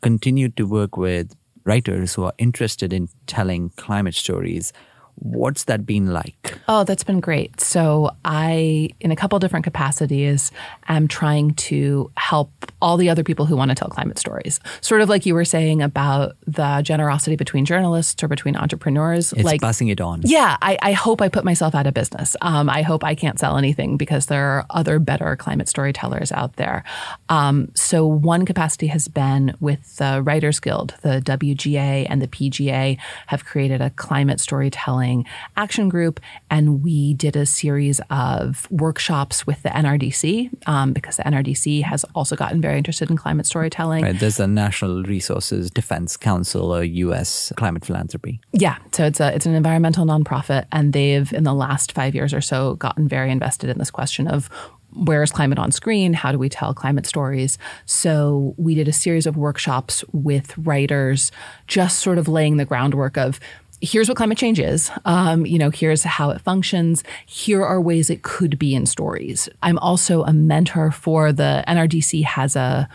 continued 0.00 0.56
to 0.56 0.64
work 0.64 0.96
with 0.96 1.34
writers 1.64 2.14
who 2.14 2.24
are 2.24 2.32
interested 2.38 2.92
in 2.92 3.08
telling 3.26 3.70
climate 3.76 4.14
stories. 4.14 4.72
What's 5.20 5.64
that 5.64 5.86
been 5.86 6.12
like? 6.12 6.58
Oh, 6.66 6.84
that's 6.84 7.04
been 7.04 7.20
great. 7.20 7.60
So, 7.60 8.10
I, 8.24 8.90
in 9.00 9.10
a 9.10 9.16
couple 9.16 9.38
different 9.38 9.64
capacities, 9.64 10.50
am 10.88 11.08
trying 11.08 11.54
to 11.54 12.10
help 12.16 12.50
all 12.80 12.96
the 12.96 13.10
other 13.10 13.22
people 13.22 13.46
who 13.46 13.56
want 13.56 13.70
to 13.70 13.74
tell 13.74 13.88
climate 13.88 14.18
stories. 14.18 14.60
Sort 14.80 15.00
of 15.02 15.08
like 15.08 15.26
you 15.26 15.34
were 15.34 15.44
saying 15.44 15.82
about 15.82 16.36
the 16.46 16.80
generosity 16.82 17.36
between 17.36 17.64
journalists 17.64 18.22
or 18.22 18.28
between 18.28 18.56
entrepreneurs. 18.56 19.32
It's 19.32 19.44
like 19.44 19.60
passing 19.60 19.88
it 19.88 20.00
on. 20.00 20.22
Yeah, 20.24 20.56
I, 20.62 20.78
I 20.80 20.92
hope 20.92 21.20
I 21.20 21.28
put 21.28 21.44
myself 21.44 21.74
out 21.74 21.86
of 21.86 21.94
business. 21.94 22.36
Um, 22.40 22.70
I 22.70 22.82
hope 22.82 23.04
I 23.04 23.14
can't 23.14 23.38
sell 23.38 23.56
anything 23.56 23.96
because 23.96 24.26
there 24.26 24.44
are 24.44 24.66
other 24.70 24.98
better 24.98 25.36
climate 25.36 25.68
storytellers 25.68 26.32
out 26.32 26.56
there. 26.56 26.84
Um, 27.28 27.70
so, 27.74 28.06
one 28.06 28.46
capacity 28.46 28.86
has 28.88 29.06
been 29.08 29.54
with 29.60 29.96
the 29.96 30.22
Writers 30.22 30.60
Guild, 30.60 30.94
the 31.02 31.20
WGA 31.20 32.06
and 32.08 32.22
the 32.22 32.28
PGA 32.28 32.98
have 33.26 33.44
created 33.44 33.80
a 33.80 33.90
climate 33.90 34.40
storytelling 34.40 35.09
action 35.56 35.88
group, 35.88 36.20
and 36.50 36.82
we 36.82 37.14
did 37.14 37.36
a 37.36 37.46
series 37.46 38.00
of 38.10 38.70
workshops 38.70 39.46
with 39.46 39.62
the 39.62 39.70
NRDC 39.70 40.50
um, 40.66 40.92
because 40.92 41.16
the 41.16 41.24
NRDC 41.24 41.82
has 41.82 42.04
also 42.14 42.36
gotten 42.36 42.60
very 42.60 42.78
interested 42.78 43.10
in 43.10 43.16
climate 43.16 43.46
storytelling. 43.46 44.04
Right, 44.04 44.18
there's 44.18 44.36
the 44.36 44.46
Natural 44.46 45.02
Resources 45.02 45.70
Defense 45.70 46.16
Council, 46.16 46.74
or 46.74 46.84
U.S. 46.84 47.52
climate 47.56 47.84
philanthropy. 47.84 48.40
Yeah, 48.52 48.76
so 48.92 49.04
it's 49.04 49.20
a 49.20 49.34
it's 49.34 49.46
an 49.46 49.54
environmental 49.54 50.04
nonprofit, 50.06 50.64
and 50.72 50.92
they've 50.92 51.32
in 51.32 51.44
the 51.44 51.54
last 51.54 51.92
five 51.92 52.14
years 52.14 52.32
or 52.34 52.40
so 52.40 52.74
gotten 52.76 53.08
very 53.08 53.30
invested 53.30 53.70
in 53.70 53.78
this 53.78 53.90
question 53.90 54.26
of 54.28 54.50
where 54.92 55.22
is 55.22 55.30
climate 55.30 55.58
on 55.58 55.70
screen? 55.70 56.12
How 56.12 56.32
do 56.32 56.38
we 56.38 56.48
tell 56.48 56.74
climate 56.74 57.06
stories? 57.06 57.58
So 57.86 58.54
we 58.56 58.74
did 58.74 58.88
a 58.88 58.92
series 58.92 59.26
of 59.26 59.36
workshops 59.36 60.04
with 60.12 60.56
writers, 60.58 61.30
just 61.66 62.00
sort 62.00 62.18
of 62.18 62.28
laying 62.28 62.56
the 62.56 62.64
groundwork 62.64 63.16
of 63.16 63.40
here's 63.80 64.08
what 64.08 64.16
climate 64.16 64.38
change 64.38 64.60
is. 64.60 64.90
Um, 65.04 65.46
you 65.46 65.58
know, 65.58 65.70
here's 65.70 66.02
how 66.02 66.30
it 66.30 66.40
functions. 66.40 67.02
Here 67.26 67.64
are 67.64 67.80
ways 67.80 68.10
it 68.10 68.22
could 68.22 68.58
be 68.58 68.74
in 68.74 68.86
stories. 68.86 69.48
I'm 69.62 69.78
also 69.78 70.22
a 70.24 70.32
mentor 70.32 70.90
for 70.90 71.32
the 71.32 71.64
NRDC 71.66 72.24
has 72.24 72.56
a 72.56 72.88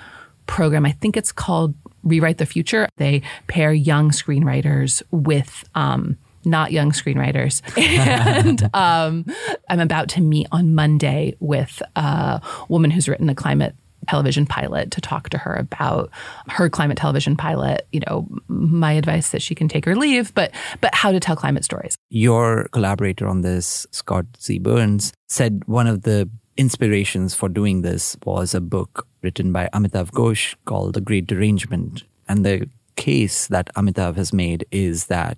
program. 0.45 0.85
I 0.85 0.91
think 0.91 1.17
it's 1.17 1.31
called 1.31 1.73
Rewrite 2.03 2.37
the 2.37 2.45
Future. 2.45 2.87
They 2.97 3.23
pair 3.47 3.73
young 3.73 4.11
screenwriters 4.11 5.01
with 5.11 5.67
um, 5.73 6.17
not 6.45 6.71
young 6.71 6.91
screenwriters. 6.91 7.61
and 7.77 8.69
um, 8.73 9.25
I'm 9.69 9.79
about 9.79 10.09
to 10.09 10.21
meet 10.21 10.47
on 10.51 10.75
Monday 10.75 11.35
with 11.39 11.81
a 11.95 12.41
woman 12.69 12.91
who's 12.91 13.09
written 13.09 13.29
a 13.29 13.35
climate 13.35 13.75
television 14.07 14.45
pilot 14.45 14.91
to 14.91 15.01
talk 15.01 15.29
to 15.29 15.37
her 15.37 15.55
about 15.55 16.09
her 16.49 16.69
climate 16.69 16.97
television 16.97 17.35
pilot 17.35 17.87
you 17.91 18.01
know 18.07 18.27
my 18.47 18.93
advice 18.93 19.29
that 19.29 19.41
she 19.41 19.55
can 19.55 19.67
take 19.67 19.87
or 19.87 19.95
leave 19.95 20.33
but 20.33 20.51
but 20.81 20.93
how 20.93 21.11
to 21.11 21.19
tell 21.19 21.35
climate 21.35 21.63
stories. 21.63 21.97
Your 22.09 22.67
collaborator 22.71 23.27
on 23.27 23.41
this 23.41 23.87
scott 23.91 24.25
z 24.39 24.59
burns 24.59 25.13
said 25.27 25.63
one 25.65 25.87
of 25.87 26.03
the 26.03 26.29
inspirations 26.57 27.33
for 27.33 27.49
doing 27.49 27.81
this 27.81 28.15
was 28.25 28.55
a 28.55 28.61
book 28.61 29.07
written 29.21 29.51
by 29.51 29.69
amitav 29.73 30.11
ghosh 30.11 30.55
called 30.65 30.93
the 30.93 31.01
great 31.01 31.27
derangement. 31.27 32.03
And 32.27 32.45
the 32.45 32.69
case 32.95 33.47
that 33.47 33.73
amitav 33.75 34.15
has 34.15 34.31
made 34.31 34.65
is 34.71 35.07
that 35.07 35.37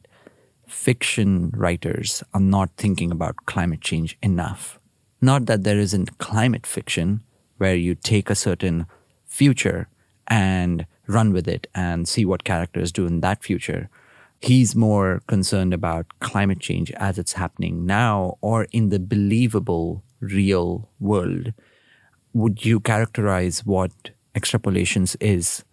fiction 0.68 1.50
writers 1.56 2.24
are 2.34 2.42
not 2.42 2.70
thinking 2.78 3.12
about 3.12 3.36
climate 3.46 3.82
change 3.82 4.18
enough. 4.22 4.80
Not 5.22 5.48
that 5.48 5.64
there 5.64 5.80
isn't 5.80 6.18
climate 6.20 6.68
fiction 6.68 7.22
where 7.58 7.76
you 7.76 7.96
take 7.96 8.30
a 8.30 8.36
certain 8.36 8.86
future 9.26 9.88
and 10.28 10.86
run 11.08 11.32
with 11.34 11.48
it 11.48 11.68
and 11.74 12.08
see 12.08 12.26
what 12.26 12.44
characters 12.44 12.92
do 12.92 13.06
in 13.06 13.22
that 13.22 13.44
future. 13.44 13.90
He's 14.40 14.76
more 14.76 15.22
concerned 15.28 15.74
about 15.74 16.06
climate 16.20 16.60
change 16.60 16.92
as 16.92 17.18
it's 17.18 17.34
happening 17.34 17.86
now 17.86 18.38
or 18.42 18.68
in 18.72 18.90
the 18.90 19.00
believable 19.00 20.04
real 20.20 20.90
world. 21.00 21.54
Would 22.34 22.66
you 22.66 22.80
characterize 22.80 23.66
what 23.66 23.92
extrapolations 24.36 25.16
is? 25.20 25.64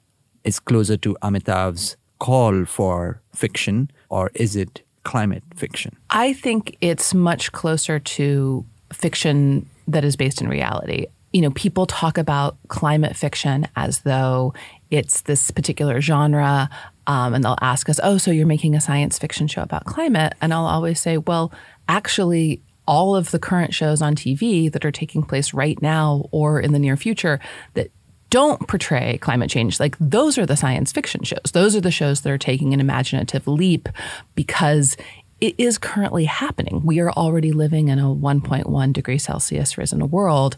Is 0.44 0.60
closer 0.60 0.96
to 0.98 1.16
Amitav's 1.22 1.96
call 2.18 2.64
for 2.64 3.20
fiction 3.34 3.90
or 4.08 4.30
is 4.34 4.56
it 4.56 4.82
climate 5.02 5.42
fiction? 5.54 5.96
I 6.10 6.32
think 6.32 6.76
it's 6.80 7.12
much 7.12 7.52
closer 7.52 7.98
to 7.98 8.64
fiction 8.92 9.68
that 9.88 10.04
is 10.04 10.16
based 10.16 10.40
in 10.40 10.48
reality 10.48 11.06
you 11.34 11.42
know, 11.42 11.50
people 11.50 11.84
talk 11.84 12.16
about 12.16 12.56
climate 12.68 13.16
fiction 13.16 13.66
as 13.74 14.02
though 14.02 14.54
it's 14.90 15.22
this 15.22 15.50
particular 15.50 16.00
genre. 16.00 16.70
Um, 17.08 17.34
and 17.34 17.42
they'll 17.44 17.58
ask 17.60 17.88
us, 17.88 17.98
oh, 18.04 18.18
so 18.18 18.30
you're 18.30 18.46
making 18.46 18.76
a 18.76 18.80
science 18.80 19.18
fiction 19.18 19.48
show 19.48 19.60
about 19.60 19.84
climate. 19.84 20.34
And 20.40 20.54
I'll 20.54 20.66
always 20.66 21.00
say, 21.00 21.18
well, 21.18 21.52
actually, 21.88 22.62
all 22.86 23.16
of 23.16 23.32
the 23.32 23.40
current 23.40 23.74
shows 23.74 24.00
on 24.00 24.14
TV 24.14 24.70
that 24.70 24.84
are 24.84 24.92
taking 24.92 25.24
place 25.24 25.52
right 25.52 25.80
now 25.82 26.28
or 26.30 26.60
in 26.60 26.72
the 26.72 26.78
near 26.78 26.96
future 26.96 27.40
that 27.74 27.90
don't 28.30 28.68
portray 28.68 29.18
climate 29.18 29.50
change, 29.50 29.80
like 29.80 29.96
those 29.98 30.38
are 30.38 30.46
the 30.46 30.56
science 30.56 30.92
fiction 30.92 31.24
shows. 31.24 31.50
Those 31.52 31.74
are 31.74 31.80
the 31.80 31.90
shows 31.90 32.20
that 32.20 32.30
are 32.30 32.38
taking 32.38 32.72
an 32.72 32.80
imaginative 32.80 33.48
leap 33.48 33.88
because 34.36 34.96
it 35.40 35.54
is 35.58 35.78
currently 35.78 36.24
happening. 36.24 36.82
We 36.84 37.00
are 37.00 37.10
already 37.10 37.52
living 37.52 37.88
in 37.88 37.98
a 37.98 38.04
1.1 38.04 38.92
degree 38.92 39.18
Celsius 39.18 39.76
risen 39.76 40.08
world. 40.10 40.56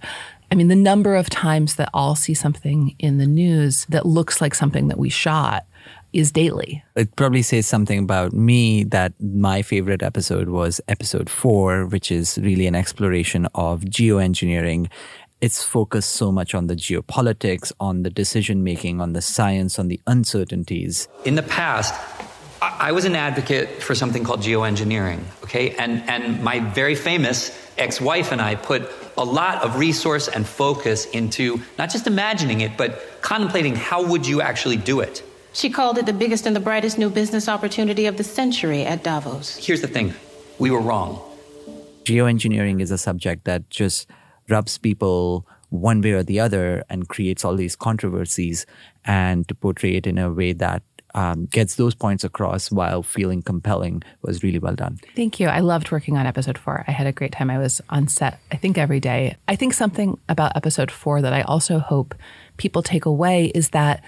I 0.51 0.55
mean, 0.55 0.69
the 0.69 0.77
number 0.77 1.17
of 1.17 1.29
times 1.29 1.75
that 1.77 1.91
I'll 1.93 2.15
see 2.15 2.35
something 2.35 2.95
in 2.99 3.19
the 3.19 3.27
news 3.27 3.85
that 3.89 4.07
looks 4.07 4.41
like 4.41 4.55
something 4.55 4.89
that 4.89 4.99
we 4.99 5.09
shot 5.09 5.67
is 6.13 6.33
daily. 6.33 6.83
It 6.95 7.15
probably 7.17 7.43
says 7.43 7.67
something 7.67 7.99
about 7.99 8.33
me 8.33 8.85
that 8.85 9.13
my 9.21 9.63
favorite 9.63 10.03
episode 10.03 10.49
was 10.49 10.81
episode 10.89 11.29
four, 11.29 11.87
which 11.87 12.11
is 12.11 12.39
really 12.39 12.67
an 12.67 12.75
exploration 12.75 13.47
of 13.55 13.83
geoengineering. 13.83 14.89
It's 15.41 15.63
focused 15.63 16.13
so 16.13 16.33
much 16.33 16.55
on 16.55 16.69
the 16.69 16.77
geopolitics, 16.77 17.73
on 17.81 18.03
the 18.03 18.11
decision 18.11 18.65
making, 18.65 19.01
on 19.01 19.13
the 19.13 19.21
science, 19.21 19.79
on 19.79 19.89
the 19.89 20.01
uncertainties. 20.07 21.09
In 21.25 21.35
the 21.35 21.43
past, 21.43 21.95
I 22.63 22.93
was 22.93 23.05
an 23.05 23.15
advocate 23.15 23.83
for 23.83 23.95
something 23.95 24.25
called 24.25 24.41
geoengineering, 24.41 25.21
okay? 25.43 25.75
And, 25.77 26.03
and 26.09 26.43
my 26.43 26.61
very 26.61 26.95
famous 26.95 27.53
ex 27.77 28.01
wife 28.01 28.33
and 28.33 28.41
I 28.41 28.55
put 28.55 28.91
a 29.19 29.25
lot 29.25 29.63
of 29.63 29.79
resource 29.79 30.29
and 30.29 30.47
focus 30.47 31.07
into 31.07 31.61
not 31.79 31.91
just 31.91 32.07
imagining 32.07 32.61
it, 32.61 32.77
but 32.77 33.21
contemplating 33.23 33.75
how 33.75 34.05
would 34.05 34.27
you 34.27 34.41
actually 34.41 34.77
do 34.77 35.01
it. 35.01 35.23
She 35.53 35.71
called 35.71 35.97
it 35.97 36.07
the 36.07 36.13
biggest 36.13 36.47
and 36.47 36.55
the 36.55 36.61
brightest 36.61 36.99
new 36.99 37.09
business 37.09 37.49
opportunity 37.49 38.07
of 38.07 38.19
the 38.19 38.25
century 38.25 38.85
at 38.85 39.03
Davos. 39.03 39.57
Here's 39.57 39.81
the 39.81 39.89
thing 39.89 40.15
we 40.59 40.71
were 40.71 40.81
wrong. 40.81 41.21
Geoengineering 42.05 42.81
is 42.81 42.91
a 42.91 42.99
subject 42.99 43.45
that 43.45 43.69
just 43.71 44.09
rubs 44.49 44.79
people 44.79 45.47
one 45.71 46.01
way 46.01 46.13
or 46.13 46.23
the 46.23 46.39
other 46.41 46.85
and 46.89 47.09
creates 47.09 47.45
all 47.45 47.57
these 47.57 47.75
controversies. 47.75 48.67
And 49.05 49.49
to 49.49 49.55
portray 49.55 49.95
it 49.97 50.07
in 50.07 50.19
a 50.19 50.31
way 50.31 50.53
that 50.53 50.83
um, 51.17 51.47
gets 51.47 51.77
those 51.77 51.95
points 51.95 52.23
across 52.25 52.71
while 52.71 53.03
feeling 53.03 53.41
compelling 53.41 54.03
was 54.21 54.43
really 54.43 54.59
well 54.59 54.75
done. 54.75 55.01
Thank 55.17 55.41
you. 55.41 55.49
I 55.49 55.61
loved 55.61 55.91
working 55.91 56.17
on 56.19 56.27
episode 56.27 56.59
four. 56.59 56.85
I 56.87 56.93
had 56.93 57.07
a 57.07 57.13
great 57.13 57.33
time. 57.33 57.51
I 57.51 57.59
was 57.59 57.81
on 57.89 58.07
set, 58.07 58.39
I 58.53 58.57
think, 58.57 58.77
every 58.77 59.01
day. 59.01 59.37
I 59.49 59.57
think 59.57 59.73
something 59.73 60.19
about 60.29 60.55
episode 60.55 60.91
four 60.91 61.23
that 61.23 61.33
I 61.33 61.41
also 61.43 61.79
hope 61.79 62.15
people 62.59 62.83
take 62.83 63.07
away 63.07 63.47
is 63.55 63.71
that 63.71 64.05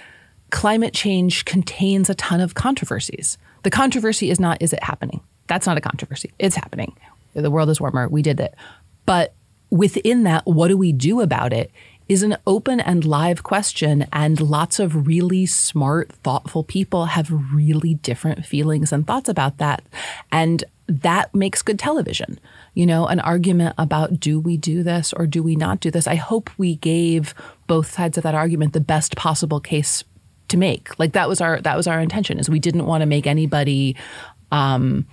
climate 0.50 0.92
change 0.92 1.46
contains 1.46 2.10
a 2.10 2.14
ton 2.14 2.40
of 2.40 2.54
controversies. 2.54 3.38
The 3.62 3.70
controversy 3.70 4.30
is 4.30 4.38
not, 4.38 4.60
is 4.60 4.74
it 4.74 4.82
happening? 4.82 5.20
That's 5.46 5.66
not 5.66 5.78
a 5.78 5.80
controversy. 5.80 6.30
It's 6.38 6.56
happening. 6.56 6.94
The 7.32 7.50
world 7.50 7.70
is 7.70 7.80
warmer. 7.80 8.06
We 8.06 8.20
did 8.20 8.38
it. 8.38 8.54
But 9.06 9.34
within 9.70 10.24
that, 10.24 10.46
what 10.46 10.68
do 10.68 10.76
we 10.76 10.92
do 10.92 11.22
about 11.22 11.54
it 11.54 11.70
is 12.08 12.22
an 12.22 12.36
open 12.46 12.80
and 12.80 13.04
live 13.04 13.42
question. 13.42 14.06
And 14.12 14.40
lots 14.40 14.78
of 14.78 15.06
really 15.06 15.46
smart, 15.46 16.10
thoughtful 16.22 16.64
people 16.64 17.06
have 17.06 17.30
really 17.30 17.94
different 17.94 18.46
feelings 18.46 18.92
and 18.92 19.06
thoughts 19.06 19.28
about 19.28 19.58
that. 19.58 19.84
And 20.32 20.64
that 20.86 21.34
makes 21.34 21.60
good 21.60 21.78
television. 21.78 22.40
You 22.74 22.86
know, 22.86 23.06
an 23.06 23.20
argument 23.20 23.74
about 23.76 24.18
do 24.18 24.40
we 24.40 24.56
do 24.56 24.82
this 24.82 25.12
or 25.12 25.26
do 25.26 25.42
we 25.42 25.54
not 25.54 25.80
do 25.80 25.90
this? 25.90 26.06
I 26.06 26.14
hope 26.14 26.50
we 26.56 26.76
gave 26.76 27.34
both 27.66 27.90
sides 27.90 28.16
of 28.16 28.24
that 28.24 28.34
argument 28.34 28.72
the 28.72 28.80
best 28.80 29.14
possible 29.14 29.60
case 29.60 30.02
to 30.48 30.56
make. 30.56 30.98
Like 30.98 31.12
that 31.12 31.28
was 31.28 31.40
our 31.40 31.60
that 31.60 31.76
was 31.76 31.86
our 31.86 32.00
intention 32.00 32.38
is 32.38 32.48
we 32.48 32.58
didn't 32.58 32.86
want 32.86 33.02
to 33.02 33.06
make 33.06 33.26
anybody 33.26 33.96
um, 34.50 35.06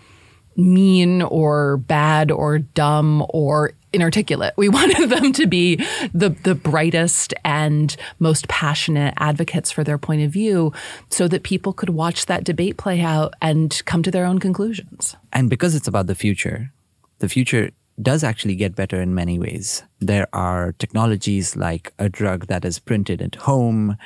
mean 0.56 1.22
or 1.22 1.78
bad 1.78 2.32
or 2.32 2.60
dumb 2.60 3.26
or 3.30 3.74
inarticulate. 3.96 4.54
We 4.58 4.70
wanted 4.78 5.10
them 5.10 5.34
to 5.34 5.48
be 5.48 5.78
the 6.14 6.30
the 6.44 6.56
brightest 6.56 7.34
and 7.44 7.96
most 8.20 8.48
passionate 8.48 9.14
advocates 9.18 9.72
for 9.72 9.84
their 9.84 9.98
point 9.98 10.22
of 10.22 10.32
view 10.32 10.74
so 11.10 11.28
that 11.28 11.44
people 11.44 11.74
could 11.74 11.90
watch 11.90 12.28
that 12.28 12.44
debate 12.44 12.78
play 12.78 13.02
out 13.02 13.34
and 13.42 13.82
come 13.86 14.04
to 14.04 14.12
their 14.12 14.26
own 14.26 14.40
conclusions. 14.40 15.16
And 15.34 15.50
because 15.50 15.76
it's 15.76 15.88
about 15.88 16.08
the 16.08 16.16
future, 16.16 16.72
the 17.20 17.30
future 17.30 17.72
does 18.02 18.24
actually 18.24 18.56
get 18.56 18.76
better 18.76 19.02
in 19.02 19.16
many 19.16 19.40
ways. 19.40 19.84
There 20.00 20.28
are 20.34 20.74
technologies 20.74 21.56
like 21.56 21.94
a 21.98 22.10
drug 22.10 22.48
that 22.48 22.66
is 22.66 22.80
printed 22.80 23.22
at 23.22 23.36
home. 23.36 23.98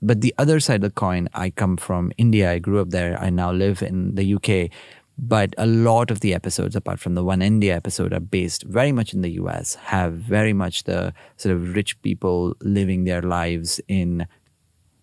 But 0.00 0.20
the 0.20 0.34
other 0.38 0.60
side 0.60 0.76
of 0.76 0.82
the 0.82 0.90
coin, 0.90 1.28
I 1.34 1.50
come 1.50 1.76
from 1.76 2.12
India. 2.18 2.52
I 2.52 2.58
grew 2.60 2.80
up 2.80 2.90
there. 2.90 3.18
I 3.20 3.30
now 3.30 3.50
live 3.50 3.82
in 3.82 4.14
the 4.14 4.34
UK 4.34 4.70
But 5.18 5.54
a 5.58 5.66
lot 5.66 6.10
of 6.10 6.20
the 6.20 6.32
episodes, 6.32 6.76
apart 6.76 7.00
from 7.00 7.14
the 7.14 7.24
one 7.24 7.42
India 7.42 7.74
episode, 7.74 8.12
are 8.12 8.20
based 8.20 8.62
very 8.62 8.92
much 8.92 9.12
in 9.12 9.22
the 9.22 9.30
US, 9.30 9.74
have 9.74 10.12
very 10.14 10.52
much 10.52 10.84
the 10.84 11.12
sort 11.36 11.54
of 11.54 11.74
rich 11.74 12.00
people 12.02 12.54
living 12.62 13.04
their 13.04 13.22
lives 13.22 13.80
in 13.88 14.26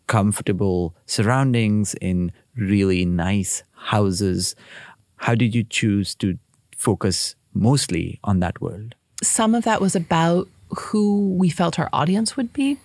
comfortable 0.08 0.96
surroundings, 1.06 1.96
in 1.96 2.32
really 2.56 3.06
nice 3.06 3.64
houses. 3.74 4.56
How 5.18 5.36
did 5.36 5.54
you 5.54 5.64
choose 5.64 6.16
to 6.16 6.38
focus 6.78 7.36
mostly 7.54 8.20
on 8.24 8.40
that 8.40 8.62
world? 8.62 8.96
Some 9.22 9.54
of 9.54 9.64
that 9.66 9.82
was 9.82 9.96
about 9.96 10.48
who 10.70 11.34
we 11.34 11.50
felt 11.50 11.78
our 11.78 11.90
audience 11.92 12.38
would 12.38 12.54
be. 12.54 12.78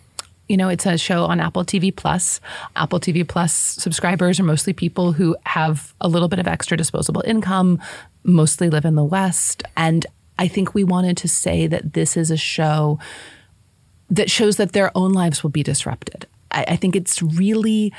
You 0.51 0.57
know, 0.57 0.69
it's 0.69 0.85
a 0.85 0.99
show 0.99 1.27
on 1.27 1.39
Apple 1.39 1.65
TV 1.65 1.95
Plus. 1.95 2.41
Apple 2.75 2.99
TV 2.99 3.27
Plus 3.27 3.55
subscribers 3.55 4.41
are 4.41 4.43
mostly 4.43 4.73
people 4.73 5.13
who 5.13 5.37
have 5.47 5.95
a 6.01 6.09
little 6.09 6.27
bit 6.27 6.41
of 6.41 6.49
extra 6.49 6.77
disposable 6.77 7.23
income, 7.25 7.79
mostly 8.25 8.69
live 8.69 8.85
in 8.85 8.97
the 8.97 9.05
West. 9.05 9.63
And 9.77 10.07
I 10.41 10.49
think 10.49 10.75
we 10.75 10.83
wanted 10.83 11.17
to 11.19 11.29
say 11.29 11.69
that 11.69 11.93
this 11.93 12.17
is 12.17 12.33
a 12.33 12.37
show 12.37 12.99
that 14.09 14.29
shows 14.29 14.57
that 14.57 14.73
their 14.73 14.91
own 14.97 15.13
lives 15.13 15.45
will 15.45 15.51
be 15.51 15.63
disrupted. 15.63 16.27
I, 16.51 16.65
I 16.71 16.77
think 16.77 16.97
it's 16.97 17.23
really 17.23 17.93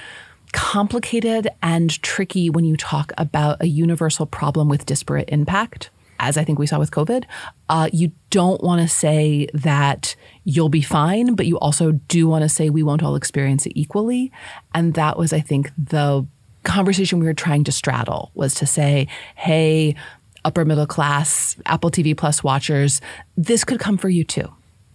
complicated 0.51 1.47
and 1.63 2.01
tricky 2.01 2.49
when 2.49 2.65
you 2.65 2.75
talk 2.75 3.13
about 3.17 3.61
a 3.61 3.67
universal 3.67 4.25
problem 4.25 4.67
with 4.67 4.85
disparate 4.85 5.29
impact 5.29 5.89
as 6.21 6.37
I 6.37 6.43
think 6.43 6.59
we 6.59 6.67
saw 6.67 6.79
with 6.79 6.91
COVID, 6.91 7.25
uh, 7.67 7.89
you 7.91 8.11
don't 8.29 8.63
want 8.63 8.79
to 8.81 8.87
say 8.87 9.47
that 9.55 10.15
you'll 10.43 10.69
be 10.69 10.81
fine, 10.81 11.35
but 11.35 11.45
you 11.45 11.57
also 11.59 11.91
do 11.91 12.27
want 12.27 12.43
to 12.43 12.49
say 12.49 12.69
we 12.69 12.83
won't 12.83 13.03
all 13.03 13.15
experience 13.15 13.65
it 13.65 13.73
equally. 13.75 14.31
And 14.73 14.93
that 14.95 15.17
was, 15.17 15.33
I 15.33 15.39
think, 15.39 15.71
the 15.77 16.25
conversation 16.63 17.19
we 17.19 17.25
were 17.25 17.33
trying 17.33 17.63
to 17.65 17.71
straddle 17.71 18.31
was 18.33 18.53
to 18.55 18.65
say, 18.65 19.07
hey, 19.35 19.95
upper 20.43 20.65
middle 20.65 20.87
class 20.87 21.55
Apple 21.65 21.91
TV 21.91 22.17
Plus 22.17 22.43
watchers, 22.43 23.01
this 23.37 23.63
could 23.63 23.79
come 23.79 23.97
for 23.97 24.09
you 24.09 24.23
too. 24.23 24.51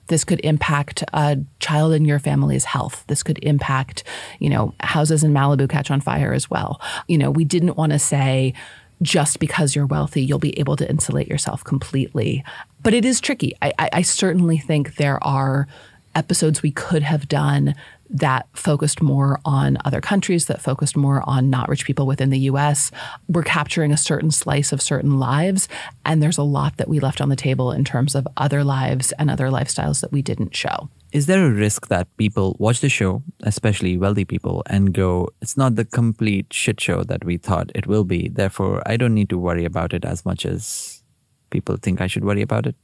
This 0.09 0.25
could 0.25 0.41
impact 0.45 1.03
a 1.13 1.39
child 1.59 1.93
in 1.93 2.05
your 2.05 2.21
family's 2.21 2.65
health. 2.65 3.05
This 3.09 3.23
could 3.25 3.39
impact, 3.43 4.05
you 4.39 4.49
know, 4.49 4.73
houses 4.81 5.25
in 5.25 5.33
Malibu 5.33 5.69
catch 5.69 5.91
on 5.91 6.01
fire 6.01 6.33
as 6.33 6.49
well. 6.49 6.81
You 7.09 7.19
know, 7.19 7.31
we 7.31 7.45
didn't 7.45 7.77
want 7.77 7.93
to 7.93 7.99
say, 7.99 8.55
just 9.03 9.39
because 9.39 9.75
you're 9.77 9.87
wealthy, 9.87 10.25
you'll 10.25 10.39
be 10.39 10.59
able 10.59 10.77
to 10.77 10.89
insulate 10.89 11.29
yourself 11.29 11.63
completely. 11.65 12.45
But 12.83 12.95
it 12.95 13.05
is 13.05 13.21
tricky. 13.21 13.55
I, 13.61 13.73
I, 13.79 13.91
I 13.95 14.03
certainly 14.03 14.59
think 14.59 14.97
there 14.97 15.23
are 15.23 15.67
episodes 16.15 16.63
we 16.63 16.71
could 16.71 17.03
have 17.03 17.29
done 17.29 17.75
that 18.09 18.47
focused 18.53 19.03
more 19.03 19.41
on 19.45 19.77
other 19.85 20.01
countries, 20.01 20.47
that 20.47 20.63
focused 20.63 20.97
more 20.97 21.23
on 21.29 21.51
not 21.51 21.69
rich 21.69 21.85
people 21.85 22.07
within 22.07 22.31
the 22.31 22.39
US. 22.41 22.91
We're 23.29 23.43
capturing 23.43 23.93
a 23.93 23.97
certain 23.97 24.31
slice 24.31 24.73
of 24.73 24.81
certain 24.81 25.19
lives. 25.19 25.69
And 26.05 26.23
there's 26.23 26.39
a 26.39 26.43
lot 26.43 26.77
that 26.77 26.89
we 26.89 27.01
left 27.01 27.21
on 27.21 27.29
the 27.29 27.37
table 27.37 27.73
in 27.73 27.85
terms 27.85 28.15
of 28.15 28.27
other 28.37 28.65
lives 28.65 29.13
and 29.13 29.31
other 29.31 29.49
lifestyles 29.49 30.01
that 30.01 30.13
we 30.13 30.23
didn't 30.23 30.55
show. 30.55 30.89
Is 31.13 31.27
there 31.27 31.47
a 31.47 31.51
risk 31.51 31.89
that 31.89 32.09
people 32.17 32.57
watch 32.59 32.81
the 32.81 32.89
show, 32.89 33.23
especially 33.45 33.97
wealthy 33.97 34.25
people, 34.25 34.63
and 34.67 34.93
go, 34.93 35.29
it's 35.41 35.57
not 35.57 35.77
the 35.77 35.85
complete 35.85 36.53
shit 36.53 36.81
show 36.81 37.05
that 37.05 37.25
we 37.25 37.37
thought 37.37 37.71
it 37.75 37.87
will 37.87 38.05
be. 38.05 38.29
Therefore, 38.29 38.83
I 38.87 38.97
don't 38.97 39.15
need 39.15 39.29
to 39.31 39.39
worry 39.39 39.65
about 39.65 39.95
it 39.95 40.05
as 40.05 40.25
much 40.25 40.45
as 40.45 41.03
people 41.51 41.77
think 41.77 42.01
I 42.01 42.07
should 42.07 42.25
worry 42.25 42.43
about 42.43 42.67
it? 42.67 42.75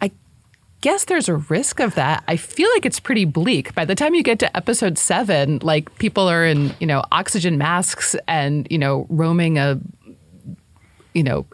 I 0.00 0.10
guess 0.80 1.04
there's 1.04 1.28
a 1.28 1.36
risk 1.36 1.80
of 1.80 1.94
that. 1.94 2.24
I 2.28 2.36
feel 2.36 2.68
like 2.74 2.84
it's 2.84 3.00
pretty 3.00 3.24
bleak. 3.24 3.74
By 3.74 3.84
the 3.84 3.94
time 3.94 4.14
you 4.14 4.22
get 4.22 4.38
to 4.40 4.56
episode 4.56 4.98
seven, 4.98 5.60
like 5.62 5.96
people 5.98 6.28
are 6.28 6.44
in, 6.44 6.74
you 6.80 6.86
know, 6.86 7.04
oxygen 7.12 7.58
masks 7.58 8.16
and, 8.26 8.66
you 8.70 8.78
know, 8.78 9.06
roaming 9.08 9.56
a, 9.56 9.80
you 11.14 11.22
know, 11.22 11.46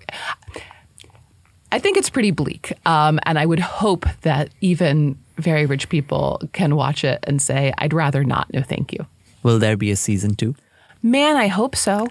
I 1.72 1.78
think 1.78 1.96
it's 1.96 2.10
pretty 2.10 2.30
bleak. 2.30 2.72
Um, 2.86 3.20
and 3.24 3.38
I 3.38 3.46
would 3.46 3.60
hope 3.60 4.06
that 4.22 4.50
even 4.60 5.16
very 5.36 5.66
rich 5.66 5.88
people 5.88 6.40
can 6.52 6.76
watch 6.76 7.04
it 7.04 7.20
and 7.24 7.40
say, 7.40 7.72
I'd 7.78 7.92
rather 7.92 8.24
not. 8.24 8.52
No, 8.52 8.62
thank 8.62 8.92
you. 8.92 9.06
Will 9.42 9.58
there 9.58 9.76
be 9.76 9.90
a 9.90 9.96
season 9.96 10.34
two? 10.34 10.54
Man, 11.02 11.36
I 11.36 11.46
hope 11.46 11.76
so. 11.76 12.08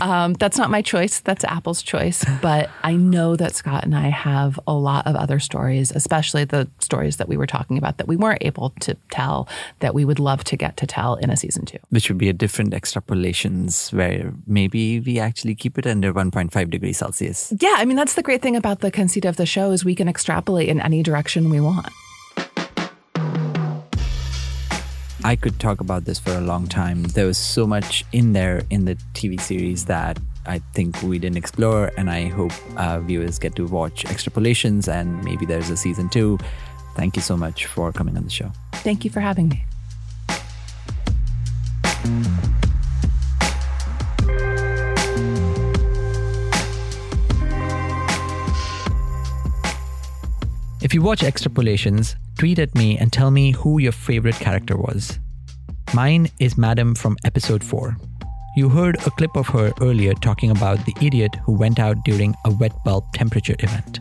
Um, 0.00 0.34
that's 0.34 0.58
not 0.58 0.70
my 0.70 0.82
choice. 0.82 1.20
That's 1.20 1.42
Apple's 1.44 1.82
choice. 1.82 2.24
But 2.42 2.68
I 2.82 2.96
know 2.96 3.34
that 3.36 3.54
Scott 3.54 3.84
and 3.84 3.96
I 3.96 4.08
have 4.08 4.60
a 4.66 4.74
lot 4.74 5.06
of 5.06 5.16
other 5.16 5.38
stories, 5.38 5.90
especially 5.90 6.44
the 6.44 6.68
stories 6.78 7.16
that 7.16 7.28
we 7.28 7.36
were 7.36 7.46
talking 7.46 7.78
about 7.78 7.96
that 7.96 8.06
we 8.06 8.16
weren't 8.16 8.44
able 8.44 8.70
to 8.80 8.94
tell 9.10 9.48
that 9.80 9.94
we 9.94 10.04
would 10.04 10.18
love 10.18 10.44
to 10.44 10.56
get 10.56 10.76
to 10.76 10.86
tell 10.86 11.14
in 11.14 11.30
a 11.30 11.36
season 11.36 11.64
two. 11.64 11.78
Which 11.88 12.08
would 12.10 12.18
be 12.18 12.28
a 12.28 12.34
different 12.34 12.74
extrapolations 12.74 13.92
where 13.92 14.34
maybe 14.46 15.00
we 15.00 15.18
actually 15.18 15.54
keep 15.54 15.78
it 15.78 15.86
under 15.86 16.12
1.5 16.12 16.70
degrees 16.70 16.98
Celsius. 16.98 17.54
Yeah. 17.58 17.76
I 17.78 17.86
mean, 17.86 17.96
that's 17.96 18.14
the 18.14 18.22
great 18.22 18.42
thing 18.42 18.56
about 18.56 18.80
the 18.80 18.90
conceit 18.90 19.24
of 19.24 19.36
the 19.36 19.46
show 19.46 19.70
is 19.70 19.84
we 19.84 19.94
can 19.94 20.08
extrapolate 20.08 20.68
in 20.68 20.80
any 20.80 21.02
direction 21.02 21.48
we 21.48 21.60
want. 21.60 21.86
I 25.26 25.34
could 25.34 25.58
talk 25.58 25.80
about 25.80 26.04
this 26.04 26.20
for 26.20 26.30
a 26.30 26.40
long 26.40 26.68
time. 26.68 27.02
There 27.02 27.26
was 27.26 27.36
so 27.36 27.66
much 27.66 28.04
in 28.12 28.32
there 28.32 28.62
in 28.70 28.84
the 28.84 28.94
TV 29.12 29.40
series 29.40 29.86
that 29.86 30.20
I 30.46 30.60
think 30.72 31.02
we 31.02 31.18
didn't 31.18 31.36
explore, 31.36 31.90
and 31.96 32.08
I 32.08 32.28
hope 32.28 32.52
uh, 32.76 33.00
viewers 33.00 33.40
get 33.40 33.56
to 33.56 33.66
watch 33.66 34.04
Extrapolations 34.04 34.86
and 34.86 35.24
maybe 35.24 35.44
there's 35.44 35.68
a 35.68 35.76
season 35.76 36.08
two. 36.10 36.38
Thank 36.94 37.16
you 37.16 37.22
so 37.22 37.36
much 37.36 37.66
for 37.66 37.90
coming 37.90 38.16
on 38.16 38.22
the 38.22 38.30
show. 38.30 38.52
Thank 38.74 39.04
you 39.04 39.10
for 39.10 39.18
having 39.18 39.48
me. 39.48 39.64
If 50.86 50.94
you 50.94 51.02
watch 51.02 51.22
Extrapolations, 51.22 52.14
tweet 52.38 52.60
at 52.60 52.72
me 52.76 52.96
and 52.96 53.12
tell 53.12 53.32
me 53.32 53.50
who 53.50 53.80
your 53.80 53.90
favorite 53.90 54.36
character 54.36 54.76
was. 54.76 55.18
Mine 55.94 56.28
is 56.38 56.56
Madam 56.56 56.94
from 56.94 57.16
episode 57.24 57.64
4. 57.64 57.96
You 58.56 58.68
heard 58.68 58.94
a 59.04 59.10
clip 59.10 59.34
of 59.36 59.48
her 59.48 59.72
earlier 59.80 60.14
talking 60.14 60.52
about 60.52 60.86
the 60.86 60.94
idiot 61.02 61.34
who 61.44 61.58
went 61.58 61.80
out 61.80 61.96
during 62.04 62.36
a 62.44 62.52
wet 62.52 62.70
bulb 62.84 63.12
temperature 63.14 63.56
event. 63.58 63.98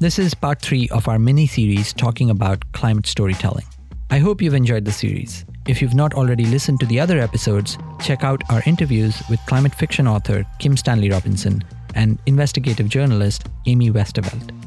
This 0.00 0.18
is 0.18 0.32
part 0.32 0.62
3 0.62 0.88
of 0.88 1.06
our 1.06 1.18
mini 1.18 1.46
series 1.46 1.92
talking 1.92 2.30
about 2.30 2.64
climate 2.72 3.06
storytelling. 3.06 3.66
I 4.08 4.20
hope 4.20 4.40
you've 4.40 4.54
enjoyed 4.54 4.86
the 4.86 4.90
series. 4.90 5.44
If 5.68 5.82
you've 5.82 5.94
not 5.94 6.14
already 6.14 6.46
listened 6.46 6.80
to 6.80 6.86
the 6.86 6.98
other 6.98 7.18
episodes, 7.18 7.76
check 8.00 8.24
out 8.24 8.42
our 8.48 8.62
interviews 8.64 9.22
with 9.28 9.38
climate 9.46 9.74
fiction 9.74 10.08
author 10.08 10.46
Kim 10.60 10.78
Stanley 10.78 11.10
Robinson 11.10 11.62
and 11.94 12.18
investigative 12.24 12.88
journalist 12.88 13.48
Amy 13.66 13.90
Westervelt. 13.90 14.63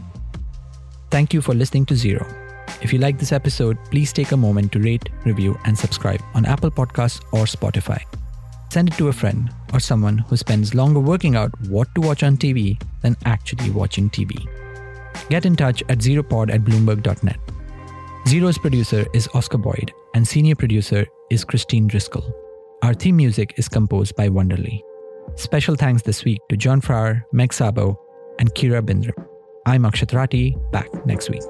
Thank 1.18 1.34
you 1.34 1.42
for 1.42 1.56
listening 1.56 1.88
to 1.88 1.96
Zero. 1.96 2.24
If 2.80 2.94
you 2.94 3.00
like 3.00 3.18
this 3.18 3.32
episode, 3.32 3.80
please 3.90 4.14
take 4.14 4.34
a 4.34 4.38
moment 4.38 4.72
to 4.74 4.80
rate, 4.80 5.10
review, 5.26 5.58
and 5.66 5.76
subscribe 5.76 6.22
on 6.36 6.46
Apple 6.46 6.70
Podcasts 6.70 7.24
or 7.32 7.46
Spotify. 7.46 8.00
Send 8.72 8.90
it 8.90 8.98
to 9.00 9.08
a 9.08 9.14
friend 9.14 9.50
or 9.74 9.80
someone 9.80 10.20
who 10.20 10.38
spends 10.38 10.76
longer 10.76 11.00
working 11.00 11.36
out 11.36 11.50
what 11.70 11.88
to 11.96 12.02
watch 12.02 12.22
on 12.22 12.38
TV 12.38 12.80
than 13.02 13.18
actually 13.26 13.72
watching 13.72 14.12
TV. 14.12 14.48
Get 15.28 15.48
in 15.48 15.56
touch 15.56 15.82
at 15.90 15.98
zeropod 15.98 16.54
at 16.54 16.62
bloomberg.net. 16.62 17.40
Zero's 18.28 18.60
producer 18.60 19.08
is 19.16 19.28
Oscar 19.34 19.58
Boyd, 19.58 19.92
and 20.14 20.28
senior 20.28 20.54
producer 20.54 21.08
is 21.32 21.44
Christine 21.44 21.88
Driscoll. 21.88 22.32
Our 22.84 22.94
theme 22.94 23.18
music 23.18 23.56
is 23.58 23.68
composed 23.68 24.16
by 24.16 24.30
Wonderly. 24.30 24.84
Special 25.34 25.76
thanks 25.76 26.04
this 26.04 26.24
week 26.24 26.42
to 26.50 26.56
John 26.56 26.80
Fraher, 26.80 27.24
Meg 27.34 27.54
Szabo, 27.54 27.98
and 28.38 28.54
Kira 28.54 28.84
Bindrim. 28.84 29.28
I'm 29.68 29.84
Akshat 29.84 30.14
Rathi, 30.14 30.56
back 30.72 30.88
next 31.06 31.30
week. 31.30 31.44